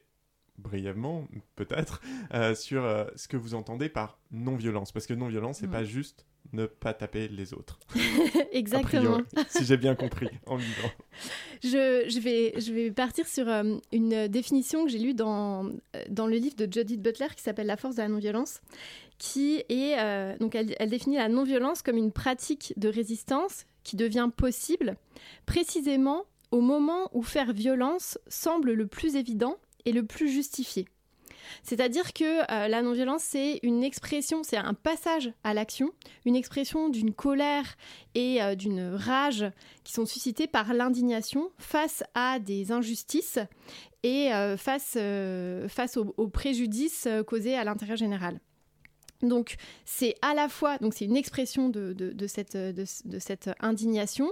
[0.59, 2.01] brièvement, peut-être,
[2.55, 2.83] sur
[3.15, 4.91] ce que vous entendez par non-violence?
[4.91, 7.79] Parce que non-violence, c'est pas juste ne pas taper les autres.
[8.53, 9.19] Exactement.
[9.49, 10.91] si j'ai bien compris en lisant.
[11.63, 15.71] Je, je, vais, je vais partir sur euh, une définition que j'ai lue dans,
[16.09, 18.61] dans le livre de Judith Butler qui s'appelle La force de la non-violence,
[19.19, 23.97] qui est, euh, donc elle, elle définit la non-violence comme une pratique de résistance qui
[23.97, 24.97] devient possible
[25.47, 30.87] précisément au moment où faire violence semble le plus évident et le plus justifié.
[31.63, 35.91] C'est-à-dire que euh, la non-violence, c'est une expression, c'est un passage à l'action,
[36.25, 37.77] une expression d'une colère
[38.15, 39.45] et euh, d'une rage
[39.85, 43.39] qui sont suscitées par l'indignation face à des injustices
[44.03, 44.97] et euh, face,
[45.97, 48.41] aux, préjudices causés à l'intérêt général.
[49.23, 49.57] Donc
[49.87, 54.31] c'est à la fois donc c'est une expression de, cette, indignation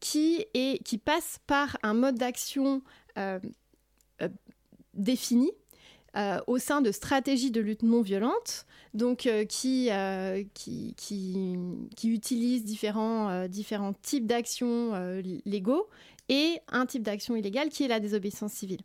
[0.00, 0.46] qui
[1.04, 2.82] passe par un mode d'action
[4.98, 5.50] défini
[6.16, 11.58] euh, au sein de stratégies de lutte non violente, donc euh, euh, qui,
[12.02, 15.86] utilisent différents, différents types d'actions légaux
[16.28, 18.80] et un type d'action illégale qui est la désobéissance civile.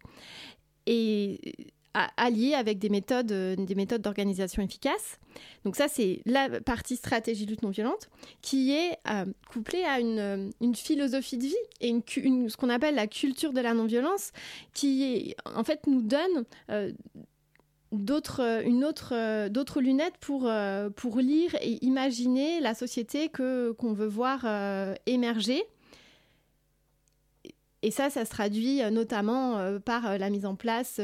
[1.93, 5.19] Allié avec des méthodes, des méthodes d'organisation efficaces.
[5.65, 8.09] Donc ça, c'est la partie stratégie lutte non violente
[8.41, 8.97] qui est
[9.49, 13.61] couplée à une, une, philosophie de vie et une, ce qu'on appelle la culture de
[13.61, 14.31] la non-violence
[14.73, 16.45] qui est, en fait nous donne
[17.91, 20.51] d'autres une autre d'autres lunettes pour
[20.95, 24.45] pour lire et imaginer la société que qu'on veut voir
[25.05, 25.63] émerger
[27.83, 31.01] et ça, ça se traduit euh, notamment euh, par euh, la mise en place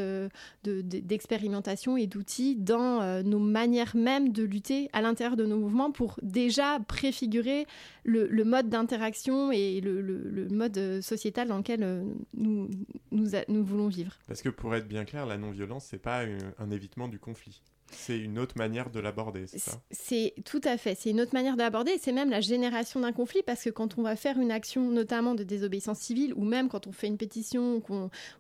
[0.64, 6.18] d'expérimentations et d'outils dans nos manières même de lutter à l'intérieur de nos mouvements pour
[6.22, 7.66] déjà préfigurer
[8.04, 12.70] le, mode d'interaction et le, mode sociétal dans lequel nous,
[13.12, 14.14] voulons vivre.
[14.28, 16.22] Parce que pour être bien clair, la non-violence, c'est pas
[16.58, 17.62] un évitement du conflit.
[17.92, 20.96] C'est une autre manière de l'aborder, c'est ça C'est tout à fait.
[20.96, 21.98] C'est une autre manière de l'aborder.
[22.00, 25.36] C'est même la génération d'un conflit parce que quand on va faire une action, notamment
[25.36, 27.82] de désobéissance civile, ou même quand on fait une pétition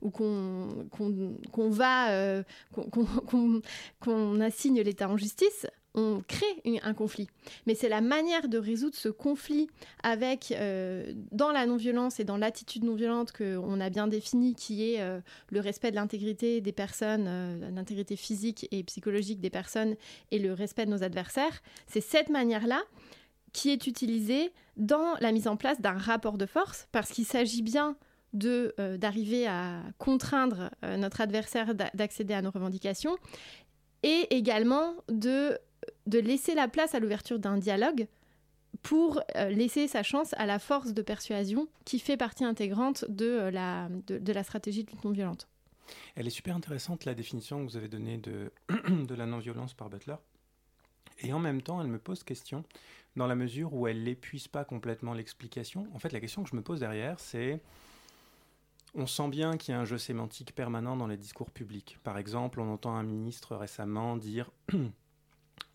[0.01, 2.43] ou qu'on va, euh,
[3.99, 6.45] qu'on assigne l'État en justice, on crée
[6.83, 7.27] un conflit.
[7.65, 9.69] Mais c'est la manière de résoudre ce conflit
[10.03, 15.01] avec, euh, dans la non-violence et dans l'attitude non-violente qu'on a bien définie, qui est
[15.01, 19.95] euh, le respect de l'intégrité des personnes, euh, l'intégrité physique et psychologique des personnes
[20.31, 21.61] et le respect de nos adversaires.
[21.87, 22.81] C'est cette manière-là
[23.51, 27.63] qui est utilisée dans la mise en place d'un rapport de force, parce qu'il s'agit
[27.63, 27.95] bien
[28.33, 33.17] de d'arriver à contraindre notre adversaire d'accéder à nos revendications
[34.03, 35.57] et également de
[36.09, 38.07] de laisser la place à l'ouverture d'un dialogue
[38.81, 43.25] pour euh, laisser sa chance à la force de persuasion qui fait partie intégrante de,
[43.25, 45.47] euh, la, de, la stratégie de lutte non violente.
[46.15, 48.51] Elle est super intéressante, la définition que vous avez donnée de,
[48.89, 50.15] de la non-violence par Butler.
[51.21, 52.63] Et en même temps, elle me pose question,
[53.15, 55.87] dans la mesure où elle n'épuise pas complètement l'explication.
[55.93, 57.61] En fait, la question que je me pose derrière, c'est...
[58.95, 61.99] On sent bien qu'il y a un jeu sémantique permanent dans les discours publics.
[62.03, 64.49] Par exemple, on entend un ministre récemment dire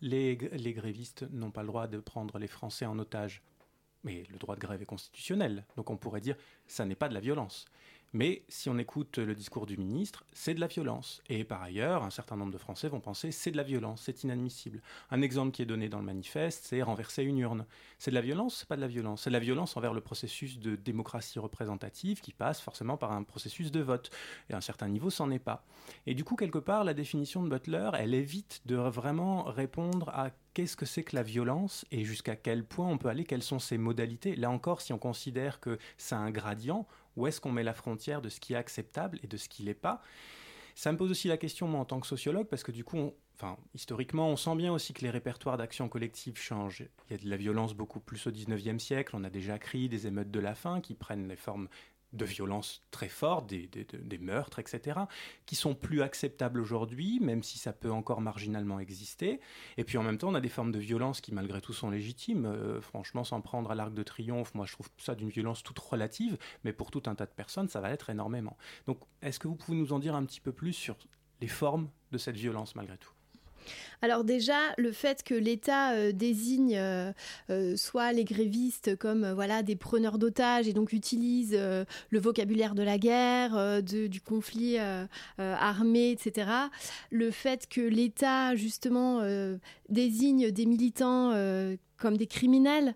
[0.05, 3.41] les, grévistes n'ont pas le droit de prendre les Français en otage.
[4.03, 6.35] Mais le droit de grève est constitutionnel, donc on pourrait dire
[6.67, 7.65] ça n'est pas de la violence.
[8.13, 11.21] Mais si on écoute le discours du ministre, c'est de la violence.
[11.29, 14.23] Et par ailleurs, un certain nombre de Français vont penser c'est de la violence, c'est
[14.23, 14.81] inadmissible.
[15.11, 17.65] Un exemple qui est donné dans le manifeste, c'est renverser une urne.
[17.99, 19.23] C'est de la violence, c'est pas de la violence.
[19.23, 23.23] C'est de la violence envers le processus de démocratie représentative qui passe forcément par un
[23.23, 24.09] processus de vote.
[24.49, 25.65] Et à un certain niveau, c'en est pas.
[26.05, 30.31] Et du coup, quelque part, la définition de Butler, elle évite de vraiment répondre à
[30.53, 33.59] qu'est-ce que c'est que la violence et jusqu'à quel point on peut aller, quelles sont
[33.59, 34.35] ses modalités.
[34.35, 38.21] Là encore, si on considère que c'est un gradient, où est-ce qu'on met la frontière
[38.21, 40.01] de ce qui est acceptable et de ce qui l'est pas?
[40.75, 43.13] Ça me pose aussi la question, moi, en tant que sociologue, parce que du coup,
[43.73, 46.83] historiquement, on sent bien aussi que les répertoires d'action collective changent.
[47.09, 49.15] Il y a de la violence beaucoup plus au 19e siècle.
[49.15, 51.69] On a déjà crié des émeutes de la faim qui prennent les formes
[52.13, 54.99] de violences très fortes, des, meurtres, etc.,
[55.45, 59.39] qui sont plus acceptables aujourd'hui, même si ça peut encore marginalement exister.
[59.77, 61.89] Et puis en même temps, on a des formes de violence qui malgré tout sont
[61.89, 62.45] légitimes.
[62.45, 65.79] Euh, franchement, sans prendre à l'arc de triomphe, moi je trouve ça d'une violence toute
[65.79, 68.57] relative, mais pour tout un tas de personnes, ça va être énormément.
[68.87, 70.97] Donc, est-ce que vous pouvez nous en dire un petit peu plus sur
[71.41, 73.14] les formes de cette violence malgré tout?
[74.01, 77.11] Alors déjà, le fait que l'État euh, désigne euh,
[77.49, 82.83] euh, soit les grévistes comme voilà des preneurs d'otages et donc utilise le vocabulaire de
[82.83, 84.77] la guerre, du conflit
[85.37, 86.49] armé, etc.
[87.11, 89.21] Le fait que l'État justement
[89.89, 91.31] désigne des militants
[91.97, 92.95] comme des criminels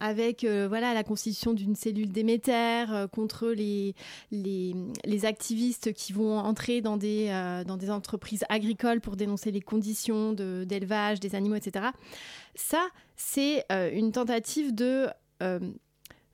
[0.00, 3.94] avec euh, voilà la constitution d'une cellule d'émetteurs euh, contre les,
[4.30, 4.74] les,
[5.04, 9.60] les, activistes qui vont entrer dans des, euh, dans des entreprises agricoles pour dénoncer les
[9.60, 11.86] conditions d'élevage des animaux, etc.
[12.54, 15.08] Ça, c'est une tentative de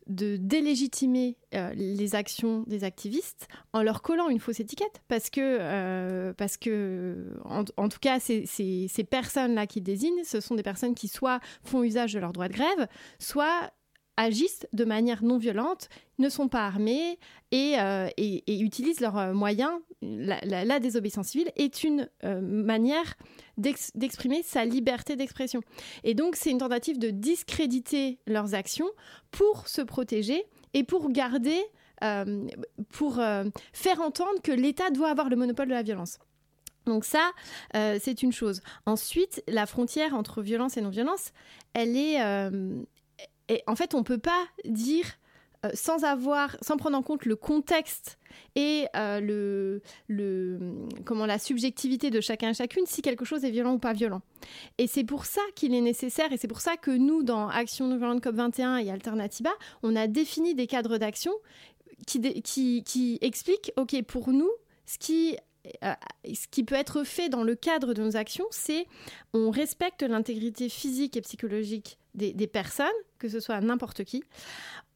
[0.07, 1.36] de délégitimer
[1.74, 5.02] les actions des activistes en leur collant une fausse étiquette.
[5.09, 10.40] Parce que, parce que en, en tout cas, ces, ces, ces personnes-là qui désignent, ce
[10.40, 12.88] sont des personnes qui soit font usage de leur droit de grève,
[13.18, 13.70] soit
[14.16, 15.88] agissent de manière non violente,
[16.18, 17.18] ne sont pas armés
[17.50, 17.74] et,
[18.16, 19.72] et, utilisent leurs moyens.
[20.02, 23.14] La, désobéissance civile est une manière
[23.56, 25.62] d'exprimer sa liberté d'expression.
[26.04, 28.88] Et donc, c'est une tentative de discréditer leurs actions
[29.30, 30.44] pour se protéger
[30.74, 31.60] et pour garder,
[32.02, 32.46] euh,
[32.90, 36.18] pour euh, faire entendre que l'État doit avoir le monopole de la violence.
[36.84, 37.30] Donc ça,
[37.76, 38.60] euh, c'est une chose.
[38.84, 41.32] Ensuite, la frontière entre violence et non-violence,
[41.72, 42.20] elle est...
[43.49, 45.07] Et en fait, on peut pas dire
[45.64, 48.18] euh, sans avoir, sans prendre en compte le contexte
[48.55, 50.59] et euh, le, le,
[51.05, 54.22] comment la subjectivité de chacun et chacune, si quelque chose est violent ou pas violent.
[54.78, 57.86] Et c'est pour ça qu'il est nécessaire, et c'est pour ça que nous, dans Action
[57.86, 59.51] non violente COP21 et Alternativa,
[59.82, 61.32] on a défini des cadres d'action
[62.07, 64.51] qui, qui, qui expliquent, OK, pour nous,
[64.86, 65.36] ce qui
[65.82, 65.95] euh,
[66.26, 68.86] ce qui peut être fait dans le cadre de nos actions, c'est
[69.32, 72.86] on respecte l'intégrité physique et psychologique des, personnes,
[73.18, 74.22] que ce soit n'importe qui.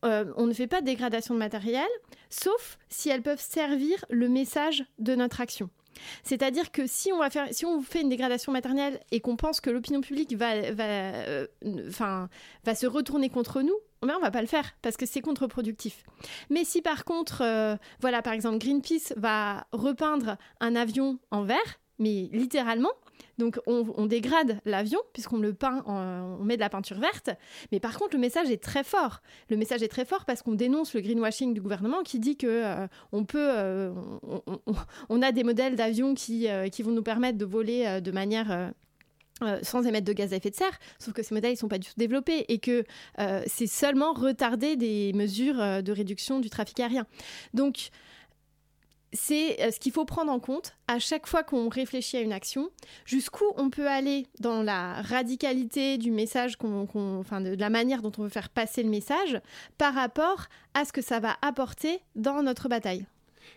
[0.05, 1.89] Euh, on ne fait pas de dégradation de matériel,
[2.31, 5.71] sauf si elles peuvent servir le message de notre action.
[6.23, 9.61] C'est-à-dire que si on, va faire, si on fait une dégradation matérielle et qu'on pense
[9.61, 14.41] que l'opinion publique va, va, euh, va se retourner contre nous, mais on va pas
[14.41, 16.05] le faire parce que c'est contre-productif.
[16.51, 21.81] Mais si par contre, euh, voilà, par exemple, Greenpeace va repeindre un avion en vert,
[21.99, 22.93] mais littéralement,
[23.39, 27.31] donc on, dégrade l'avion puisqu'on le peint, on met de la peinture verte.
[27.73, 29.23] Mais par contre, le message est très fort.
[29.49, 32.47] Le message est très fort parce qu'on dénonce le greenwashing du gouvernement qui dit que
[32.47, 33.93] euh, on peut, euh,
[35.09, 38.73] on, a des modèles d'avions qui, euh, qui vont nous permettre de voler de manière
[39.63, 41.79] sans émettre de gaz à effet de serre, sauf que ces modèles ne sont pas
[41.79, 42.85] du tout développés et que
[43.47, 47.07] c'est seulement retarder des mesures de réduction du trafic aérien.
[47.55, 47.91] Donc,
[49.13, 52.33] c'est euh, ce qu'il faut prendre en compte à chaque fois qu'on réfléchit à une
[52.33, 52.71] action,
[53.05, 58.23] jusqu'où on peut aller dans la radicalité du message, enfin de, la manière dont on
[58.23, 59.41] veut faire passer le message,
[59.77, 63.07] par rapport à ce que ça va apporter dans notre bataille.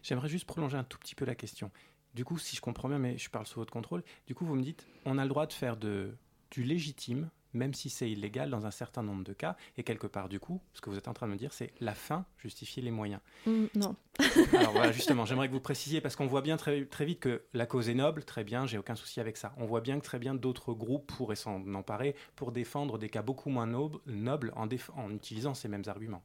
[0.03, 1.71] J'aimerais juste prolonger un tout petit peu la question.
[2.13, 4.55] Du coup, si je comprends bien, mais je parle sous votre contrôle, du coup, vous
[4.55, 8.65] me dites, on a le droit de faire du légitime même si c'est illégal dans
[8.65, 9.55] un certain nombre de cas.
[9.77, 11.73] Et quelque part, du coup, ce que vous êtes en train de me dire, c'est
[11.79, 13.21] la fin justifie les moyens.
[13.45, 13.95] Mm, non.
[14.53, 17.43] Alors voilà, justement, j'aimerais que vous précisiez, parce qu'on voit bien très, très vite que
[17.53, 19.53] la cause est noble, très bien, j'ai aucun souci avec ça.
[19.57, 23.21] On voit bien que très bien d'autres groupes pourraient s'en emparer pour défendre des cas
[23.21, 26.23] beaucoup moins nobles, nobles en, en utilisant ces mêmes arguments.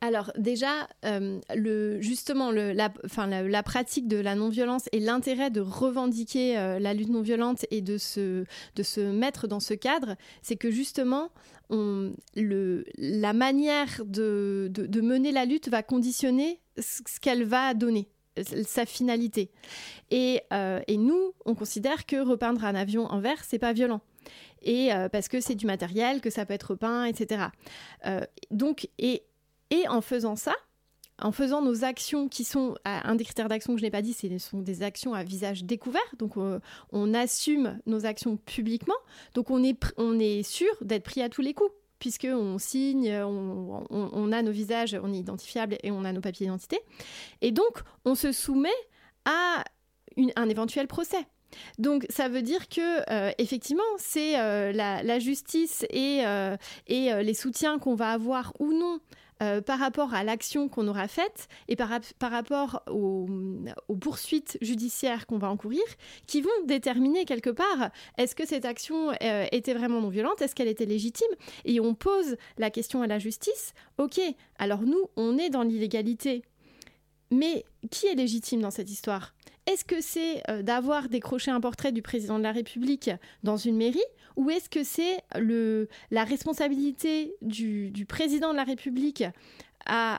[0.00, 1.40] Alors déjà, euh,
[2.00, 7.80] justement, la, pratique de la non-violence et l'intérêt de revendiquer euh, la lutte non-violente et
[7.80, 8.44] de se,
[8.76, 11.30] de se mettre dans ce cadre, c'est que justement,
[11.70, 18.08] la manière de, de, mener la lutte va conditionner ce, qu'elle va donner
[18.64, 19.50] sa finalité.
[20.12, 24.00] Et, euh, nous, on considère que repeindre un avion en vert, c'est pas violent.
[24.62, 27.44] Et parce que c'est du matériel, que ça peut être repeint, etc.
[28.50, 29.22] donc, et
[29.70, 30.54] et en faisant ça,
[31.20, 34.12] en faisant nos actions qui sont, un des critères d'action que je n'ai pas dit,
[34.12, 36.00] ce sont des actions à visage découvert.
[36.18, 36.60] Donc euh,
[36.92, 38.94] on, assume nos actions publiquement.
[39.34, 44.32] Donc on est, on est sûr d'être pris à tous les coups puisqu'on signe, on,
[44.32, 46.78] a nos visages, on est identifiable et on a nos papiers d'identité.
[47.40, 48.68] Et donc, on se soumet
[49.24, 49.64] à
[50.36, 51.26] un éventuel procès.
[51.78, 56.22] Donc ça veut dire que euh, effectivement c'est euh, la, justice et,
[56.86, 59.00] et les soutiens qu'on va avoir ou non
[59.42, 61.88] euh, par rapport à l'action qu'on aura faite et par,
[62.20, 63.28] rapport aux,
[64.00, 65.82] poursuites judiciaires qu'on va encourir,
[66.26, 70.54] qui vont déterminer quelque part est-ce que cette action euh, était vraiment non violente, est-ce
[70.54, 71.28] qu'elle était légitime
[71.64, 74.20] Et on pose la question à la justice, ok,
[74.58, 76.42] alors nous, on est dans l'illégalité,
[77.30, 79.34] mais qui est légitime dans cette histoire?
[79.68, 83.10] Est-ce que c'est euh, d'avoir décroché un portrait du président de la République
[83.42, 84.00] dans une mairie
[84.38, 85.22] ou est-ce que c'est
[86.10, 89.24] la responsabilité du, président de la République
[89.90, 90.16] euh,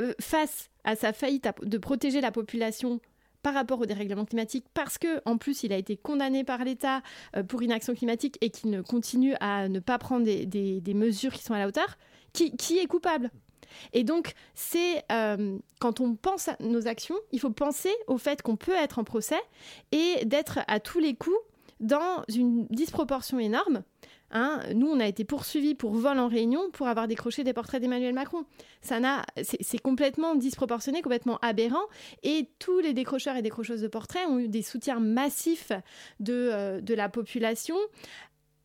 [0.00, 3.00] euh, face à sa faillite de protéger la population
[3.42, 7.02] par rapport au dérèglement climatique parce que en plus il a été condamné par l'État
[7.36, 11.42] euh, pour inaction climatique et qu'il ne continue à ne pas prendre des, mesures qui
[11.42, 11.98] sont à la hauteur,
[12.32, 13.30] qui, est coupable.
[13.92, 15.04] Et donc, c'est
[15.80, 19.04] quand on pense à nos actions, il faut penser au fait qu'on peut être en
[19.04, 19.40] procès
[19.90, 21.36] et d'être à tous les coups
[21.80, 23.82] dans une disproportion énorme.
[24.32, 27.80] Hein, nous, on a été poursuivis pour vol en réunion pour avoir décroché des portraits
[27.80, 28.44] d'Emmanuel Macron.
[28.82, 28.98] Ça
[29.42, 31.84] c'est complètement disproportionné, complètement aberrant.
[32.24, 35.70] Et tous les décrocheurs et décrocheuses de portraits ont eu des soutiens massifs
[36.18, 37.76] de, euh, de la population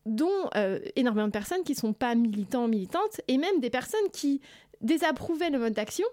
[0.04, 4.10] dont euh, énormément de personnes qui ne sont pas militants, militantes, et même des personnes
[4.12, 4.40] qui
[4.80, 6.06] désapprouvaient le mode d'action,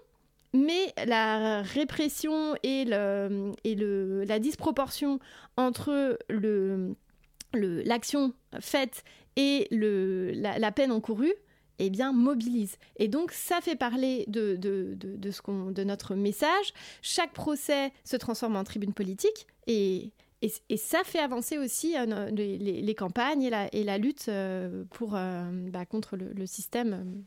[0.52, 5.20] mais la répression et, le, et le, la disproportion
[5.56, 6.94] entre le,
[7.52, 9.04] l'action faite
[9.36, 11.34] et le, la, peine encourue,
[11.78, 12.76] eh bien, mobilise.
[12.96, 15.40] Et donc, ça fait parler de, de, de, ce
[15.72, 16.72] de notre message.
[17.00, 22.94] Chaque procès se transforme en tribune politique et, et, ça fait avancer aussi euh, les,
[22.94, 27.24] campagnes et la, et la lutte euh, pour, euh, bah, contre le, système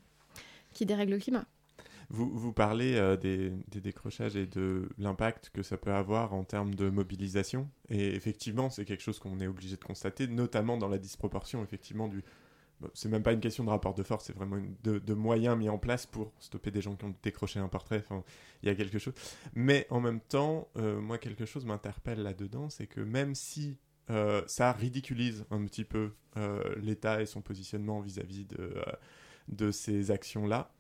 [0.74, 1.46] qui dérègle le climat.
[2.10, 3.52] Vous, vous parlez euh, des,
[3.82, 7.70] décrochages et de l'impact que ça peut avoir en termes de mobilisation.
[7.90, 12.08] Et effectivement, c'est quelque chose qu'on est obligé de constater, notamment dans la disproportion, effectivement,
[12.08, 12.24] du...
[12.82, 15.70] bon, c'est même pas une question de rapport de force, c'est vraiment de, moyens mis
[15.70, 18.04] en place pour stopper des gens qui ont décroché un portrait.
[18.06, 18.24] Enfin,
[18.62, 19.14] il y a quelque chose.
[19.54, 23.78] Mais en même temps, euh, moi, quelque chose m'interpelle là-dedans, c'est que même si
[24.10, 26.14] euh, ça ridiculise un petit peu
[26.82, 28.48] l'État et son positionnement vis-à-vis
[29.50, 30.72] de ces actions-là,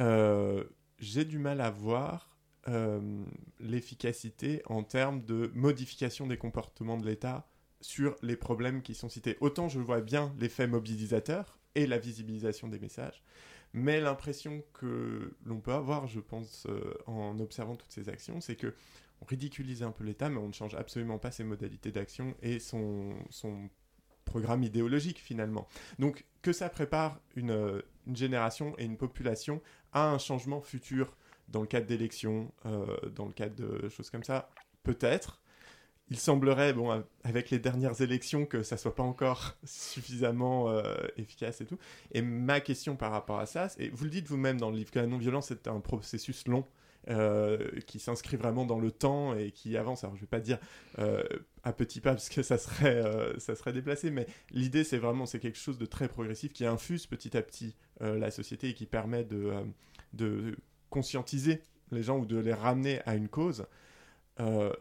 [0.00, 0.64] euh,
[0.98, 2.36] j'ai du mal à voir
[2.68, 3.24] euh,
[3.58, 7.48] l'efficacité en termes de modification des comportements de l'État
[7.80, 9.38] sur les problèmes qui sont cités.
[9.40, 13.22] Autant je vois bien l'effet mobilisateur et la visibilisation des messages,
[13.72, 18.56] mais l'impression que l'on peut avoir, je pense, euh, en observant toutes ces actions, c'est
[18.56, 18.74] que
[19.22, 22.58] on ridiculise un peu l'État, mais on ne change absolument pas ses modalités d'action et
[22.58, 23.14] son,
[24.24, 25.66] programme idéologique finalement.
[25.98, 31.16] Donc que ça prépare une, une génération et une population à un changement futur
[31.48, 34.50] dans le cadre d'élections, euh, dans le cadre de choses comme ça,
[34.82, 35.40] peut-être.
[36.12, 40.82] Il semblerait, bon, avec les dernières élections, que ça soit pas encore suffisamment euh,
[41.16, 41.78] efficace et tout.
[42.12, 44.90] Et ma question par rapport à ça, et vous le dites vous-même dans le livre,
[44.90, 46.66] que la non-violence est un processus long
[47.08, 50.02] euh, qui s'inscrit vraiment dans le temps et qui avance.
[50.02, 50.58] Alors je vais pas dire
[51.62, 55.26] à petits pas parce que ça serait, euh, ça serait déplacé, mais l'idée c'est vraiment
[55.26, 58.74] c'est quelque chose de très progressif qui infuse petit à petit euh, la société et
[58.74, 59.64] qui permet de, euh,
[60.12, 60.56] de
[60.88, 63.66] conscientiser les gens ou de les ramener à une cause.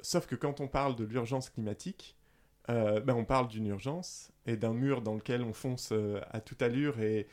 [0.01, 2.15] Sauf que quand on parle de l'urgence climatique,
[2.67, 5.91] ben on parle d'une urgence et d'un mur dans lequel on fonce
[6.31, 7.27] à toute allure et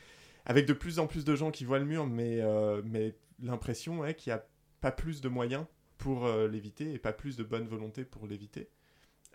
[0.45, 2.41] avec de plus en plus de gens qui voient le mur, mais,
[2.83, 4.45] mais l'impression est qu'il n'y a
[4.81, 5.63] pas plus de moyens
[5.97, 8.67] pour l'éviter et pas plus de bonne volonté pour l'éviter.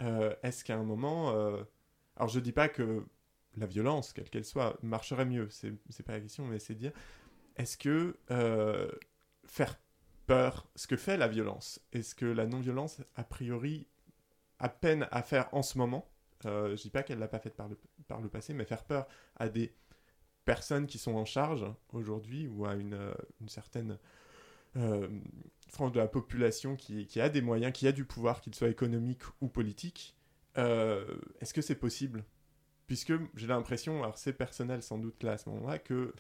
[0.03, 1.63] Euh, Est-ce qu'à un moment, euh,
[2.17, 3.05] alors je dis pas que
[3.57, 6.93] la violence, quelle qu'elle soit, marcherait mieux, c'est pas la question, mais c'est dire,
[7.57, 8.91] est-ce que euh,
[9.45, 9.79] faire
[10.27, 13.87] peur, ce que fait la violence, et ce que la non-violence, a priori,
[14.59, 16.09] a peine à faire en ce moment,
[16.45, 17.69] je dis pas qu'elle l'a pas fait par
[18.21, 19.75] le, passé, mais faire peur à des
[20.45, 22.99] personnes qui sont en charge aujourd'hui ou à une,
[23.47, 23.99] certaine
[25.73, 29.23] frange de la population qui, a des moyens, qui a du pouvoir, qu'il soit économique
[29.41, 30.17] ou politique,
[30.59, 31.07] euh,
[31.41, 32.25] est-ce que c'est possible?
[32.87, 36.13] Puisque j'ai l'impression, alors c'est personnel sans doute là à ce moment-là, que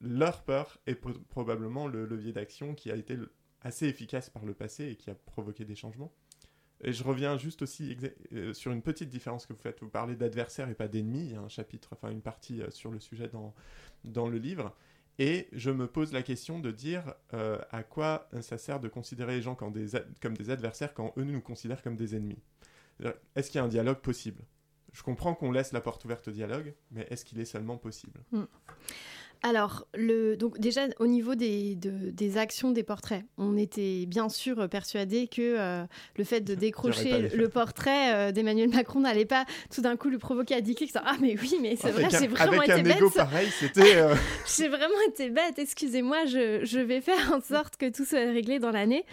[0.00, 3.18] leur peur est pro- probablement le levier d'action qui a été
[3.60, 6.12] assez efficace par le passé et qui a provoqué des changements.
[6.84, 7.96] Et je reviens juste aussi
[8.32, 9.80] euh, sur une petite différence que vous faites.
[9.80, 11.26] Vous parlez d'adversaire et pas d'ennemi.
[11.26, 13.54] Il y a un chapitre, enfin une partie euh, sur le sujet dans,
[14.04, 14.74] dans le livre.
[15.18, 19.36] Et je me pose la question de dire euh, à quoi ça sert de considérer
[19.36, 22.42] les gens comme des, adversaires quand eux nous considèrent comme des ennemis.
[23.36, 24.42] Est-ce qu'il y a un dialogue possible?
[24.92, 28.20] Je comprends qu'on laisse la porte ouverte au dialogue, mais est-ce qu'il est seulement possible?
[28.30, 28.42] Mm.
[29.42, 34.28] Alors, le, donc déjà au niveau des, de- des actions des portraits, on était bien
[34.28, 35.84] sûr persuadé que euh,
[36.16, 40.18] le fait de décrocher le portrait euh, d'Emmanuel Macron n'allait pas tout d'un coup lui
[40.18, 40.92] provoquer à 10 clics.
[40.94, 43.14] Ah mais oui, mais c'est vrai, Avec un- j'ai vraiment avec été un bête.
[43.16, 44.14] pareil, c'était, euh,
[44.56, 45.58] j'ai vraiment été bête.
[45.58, 49.04] Excusez-moi, je, je vais faire en sorte que tout soit réglé dans l'année.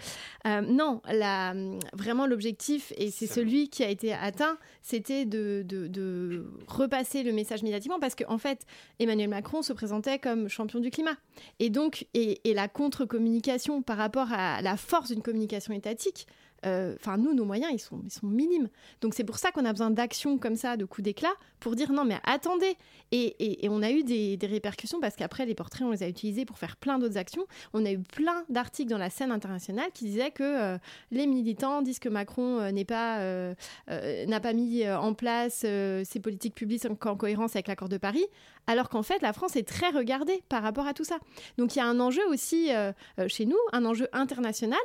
[0.46, 1.54] Euh, non, la,
[1.92, 7.32] vraiment l'objectif et c'est celui qui a été atteint, c'était de, de- de repasser le
[7.32, 8.60] message médiatiquement parce qu'en en fait,
[9.00, 11.16] Emmanuel Macron se présentait comme champion du climat.
[11.58, 16.26] Et donc, et, la contre-communication par rapport à la force d'une communication étatique,
[16.64, 18.68] enfin nous, nos moyens, ils sont, minimes.
[19.00, 21.92] Donc c'est pour ça qu'on a besoin d'actions comme ça, de coups d'éclat, pour dire
[21.92, 22.76] non mais attendez.
[23.12, 26.58] Et, on a eu des, répercussions parce qu'après les portraits, on les a utilisés pour
[26.58, 27.46] faire plein d'autres actions.
[27.72, 30.78] On a eu plein d'articles dans la scène internationale qui disaient que
[31.10, 33.54] les militants disent que Macron n'est pas
[33.88, 38.24] n'a pas mis en place ses politiques publiques en, en cohérence avec l'accord de Paris,
[38.66, 41.18] alors qu'en fait la France est très regardée par rapport à tout ça.
[41.58, 44.80] Donc il y a un enjeu aussi euh, euh, chez nous, un enjeu international,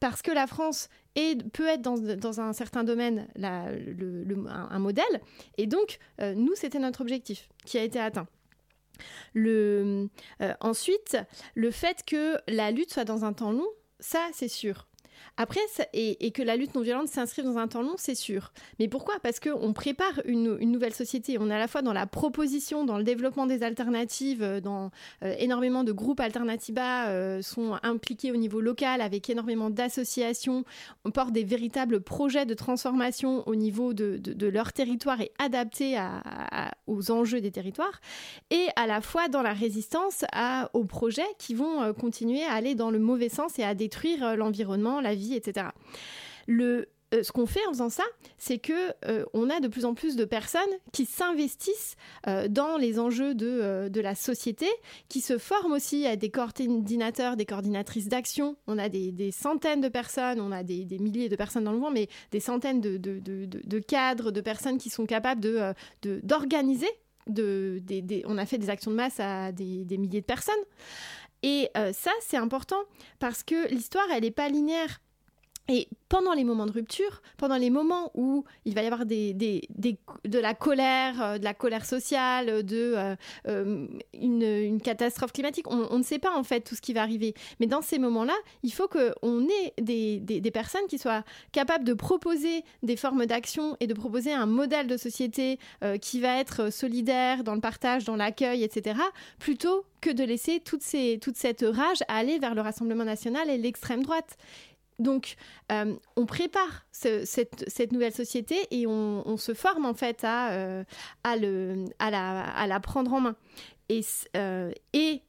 [0.00, 5.20] parce que la France est, peut être dans, un certain domaine un, modèle,
[5.58, 8.28] et donc euh, nous c'était notre objectif qui a été atteint.
[9.34, 10.08] Le,
[10.60, 11.18] ensuite,
[11.54, 13.68] le fait que la lutte soit dans un temps long,
[14.00, 14.86] ça c'est sûr.
[15.38, 15.60] Après,
[15.92, 18.52] et, que la lutte non violente s'inscrive dans un temps long, c'est sûr.
[18.78, 19.16] Mais pourquoi?
[19.22, 21.36] Parce qu'on prépare une, nouvelle société.
[21.38, 24.90] On est à la fois dans la proposition, dans le développement des alternatives, euh, dans
[25.22, 30.64] euh, énormément de groupes Alternativa euh, sont impliqués au niveau local avec énormément d'associations.
[31.04, 35.98] On porte des véritables projets de transformation au niveau de, leur territoire et adaptés
[36.86, 38.00] aux enjeux des territoires.
[38.50, 40.24] Et à la fois dans la résistance
[40.72, 45.00] aux projets qui vont continuer à aller dans le mauvais sens et à détruire l'environnement,
[45.00, 45.68] la vie, etc.
[46.46, 48.02] Le, euh, ce qu'on fait en faisant ça,
[48.36, 48.72] c'est que
[49.04, 50.62] euh, on a de plus en plus de personnes
[50.92, 51.94] qui s'investissent
[52.26, 54.66] euh, dans les enjeux de, de, la société,
[55.08, 58.56] qui se forment aussi à des coordinateurs, des coordinatrices d'action.
[58.66, 61.72] On a des, des, centaines de personnes, on a des, des, milliers de personnes dans
[61.72, 65.40] le monde, mais des centaines de, de, de cadres, de personnes qui sont capables
[66.02, 66.90] d'organiser.
[67.28, 70.54] On a fait des actions de masse à des, milliers de personnes.
[71.42, 72.80] Et ça, c'est important
[73.20, 75.00] parce que l'histoire, elle n'est pas linéaire.
[75.68, 80.38] Et pendant les moments de rupture, pendant les moments où il va y avoir de
[80.38, 83.16] la colère, euh, de la colère sociale, de euh,
[83.48, 87.34] euh, une, catastrophe climatique, on, ne sait pas en fait tout ce qui va arriver.
[87.58, 92.62] Mais dans ces moments-là, il faut qu'on ait des, personnes qui soient capables de proposer
[92.84, 95.58] des formes d'action et de proposer un modèle de société
[96.00, 99.00] qui va être solidaire dans le partage, dans l'accueil, etc.,
[99.38, 104.36] plutôt que de laisser toute cette rage aller vers le Rassemblement national et l'extrême droite.
[104.98, 105.36] Donc,
[105.72, 110.84] euh, on prépare cette, nouvelle société et on, se forme en fait à, euh,
[111.24, 113.36] la, prendre en main.
[113.88, 114.00] Et,
[114.36, 115.22] euh, et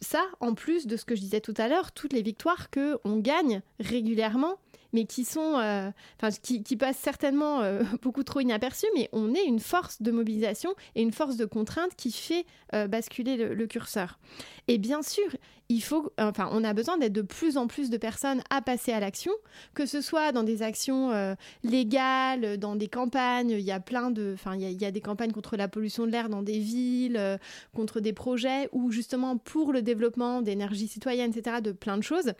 [0.00, 2.98] ça, en plus de ce que je disais tout à l'heure, toutes les victoires que
[3.04, 4.58] on gagne régulièrement
[4.92, 9.44] mais qui sont, euh, enfin, qui, passent certainement euh, beaucoup trop inaperçus, mais on est
[9.44, 14.18] une force de mobilisation et une force de contrainte qui fait euh, basculer le, curseur.
[14.66, 15.28] Et bien sûr,
[15.68, 18.92] il faut, enfin, on a besoin d'être de plus en plus de personnes à passer
[18.92, 19.32] à l'action,
[19.74, 23.50] que ce soit dans des actions légales, dans des campagnes.
[23.50, 26.10] Il y a plein de, enfin, il y, a des campagnes contre la pollution de
[26.10, 27.38] l'air dans des villes,
[27.72, 32.32] contre des projets, ou justement pour le développement d'énergie citoyenne, etc., de plein de choses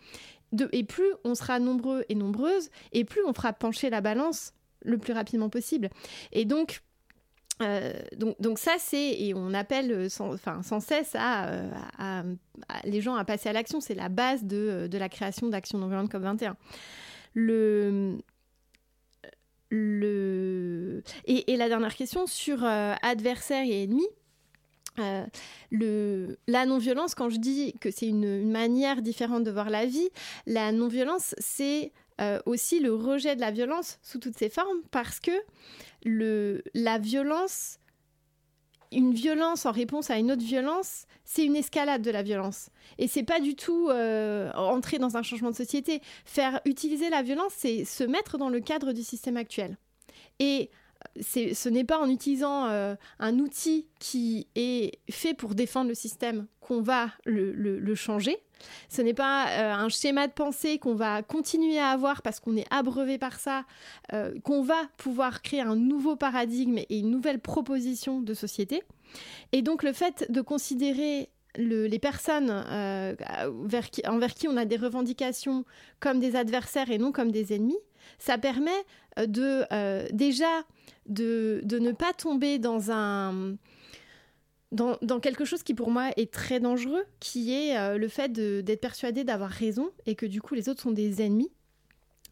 [0.73, 4.99] et plus on sera nombreux et nombreuses, et plus on fera pencher la balance le
[4.99, 5.91] plus rapidement possible.
[6.33, 6.83] Et donc,
[7.63, 10.37] euh, donc, ça, c'est, et on appelle sans,
[10.81, 12.23] cesse à,
[12.85, 16.11] les gens à passer à l'action, c'est la base de, la création d'Action non violente
[16.11, 16.55] COP21.
[17.35, 18.19] Le,
[19.69, 24.07] le, et, la dernière question sur euh, adversaire et ennemi.
[24.99, 30.09] Euh, la non-violence, quand je dis que c'est une, manière différente de voir la vie,
[30.47, 35.21] la non-violence, c'est euh, aussi le rejet de la violence sous toutes ses formes, parce
[35.21, 35.31] que
[36.05, 37.79] la violence,
[38.93, 42.71] une violence en réponse à une autre violence, c'est une escalade de la violence.
[42.99, 46.01] Et c'est pas du tout euh, entrer dans un changement de société.
[46.25, 49.77] Faire utiliser la violence, c'est se mettre dans le cadre du système actuel.
[50.41, 50.71] Et
[51.21, 56.47] ce n'est pas en utilisant euh, un outil qui est fait pour défendre le système
[56.61, 58.39] qu'on va le, changer.
[58.89, 62.57] Ce n'est pas euh, un schéma de pensée qu'on va continuer à avoir parce qu'on
[62.57, 63.65] est abreuvé par ça,
[64.13, 68.83] euh, qu'on va pouvoir créer un nouveau paradigme et une nouvelle proposition de société.
[69.53, 75.65] Et donc le fait de considérer les personnes envers qui on a des revendications
[75.99, 77.79] comme des adversaires et non comme des ennemis,
[78.19, 78.71] ça permet
[79.17, 79.65] de
[80.13, 80.65] déjà
[81.11, 83.57] de, ne pas tomber dans un...
[84.73, 88.81] Dans, quelque chose qui pour moi est très dangereux, qui est euh, le fait d'être
[88.81, 91.51] persuadé d'avoir raison et que du coup les autres sont des ennemis.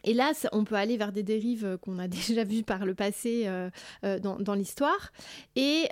[0.05, 3.43] Et là, on peut aller vers des dérives qu'on a déjà vues par le passé
[3.47, 3.71] euh,
[4.05, 5.11] euh, dans, l'histoire,
[5.57, 5.89] et,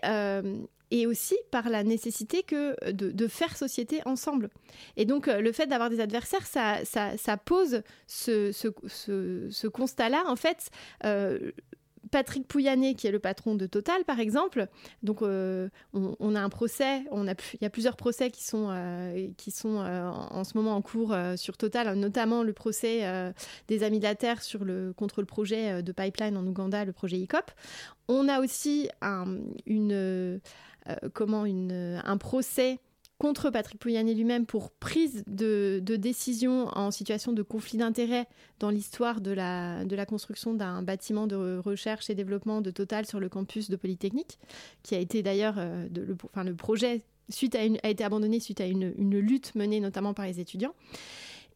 [0.91, 4.51] et aussi par la nécessité que de, faire société ensemble.
[4.97, 10.71] Et donc, le fait d'avoir des adversaires, ça, pose ce, constat-là, en fait
[12.11, 14.69] Patrick Pouyanné, qui est le patron de Total, par exemple,
[15.03, 20.77] donc on, a un procès, il y a plusieurs procès qui sont, en ce moment
[20.77, 23.33] en cours sur Total, notamment le procès
[23.69, 24.41] des Amis de la Terre
[24.97, 27.51] contre le projet de pipeline en Ouganda, le projet ICOP.
[28.09, 30.41] On a aussi un, une,
[31.15, 32.81] comment une, un procès
[33.19, 38.27] contre Patrick Pouyanné lui-même pour prise de, décision en situation de conflit d'intérêts
[38.59, 43.29] dans l'histoire de la, construction d'un bâtiment de recherche et développement de Total sur le
[43.29, 44.39] campus de Polytechnique,
[44.83, 48.61] qui a été d'ailleurs, euh, le, enfin, le projet suite à a été abandonné suite
[48.61, 50.75] à une, une, lutte menée notamment par les étudiants.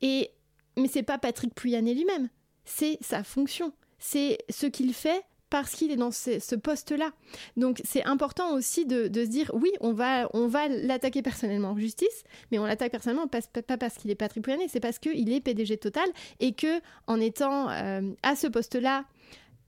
[0.02, 0.30] Et,
[0.76, 2.28] mais c'est pas Patrick Pouyanné lui-même,
[2.64, 7.10] c'est sa fonction, c'est ce qu'il fait parce qu'il est dans ce, poste-là.
[7.56, 11.78] Donc c'est important aussi de, se dire oui, on va, on va l'attaquer personnellement en
[11.78, 13.40] justice, mais on l'attaque personnellement pas,
[13.76, 17.68] parce qu'il est Patrick Pouyanné, c'est parce qu'il est PDG Total et que en étant
[17.70, 19.04] euh, à ce poste-là,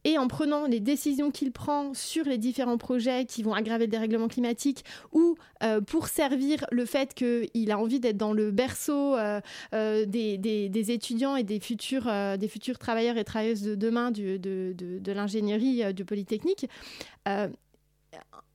[0.04, 3.90] et en prenant les décisions qu'il prend sur les différents projets qui vont aggraver le
[3.90, 9.16] dérèglement climatique ou euh, pour servir le fait qu'il a envie d'être dans le berceau
[9.16, 9.40] euh,
[9.74, 15.12] euh, des, étudiants et des futurs, des futurs travailleurs et travailleuses de demain de, de
[15.12, 16.66] l'ingénierie du Polytechnique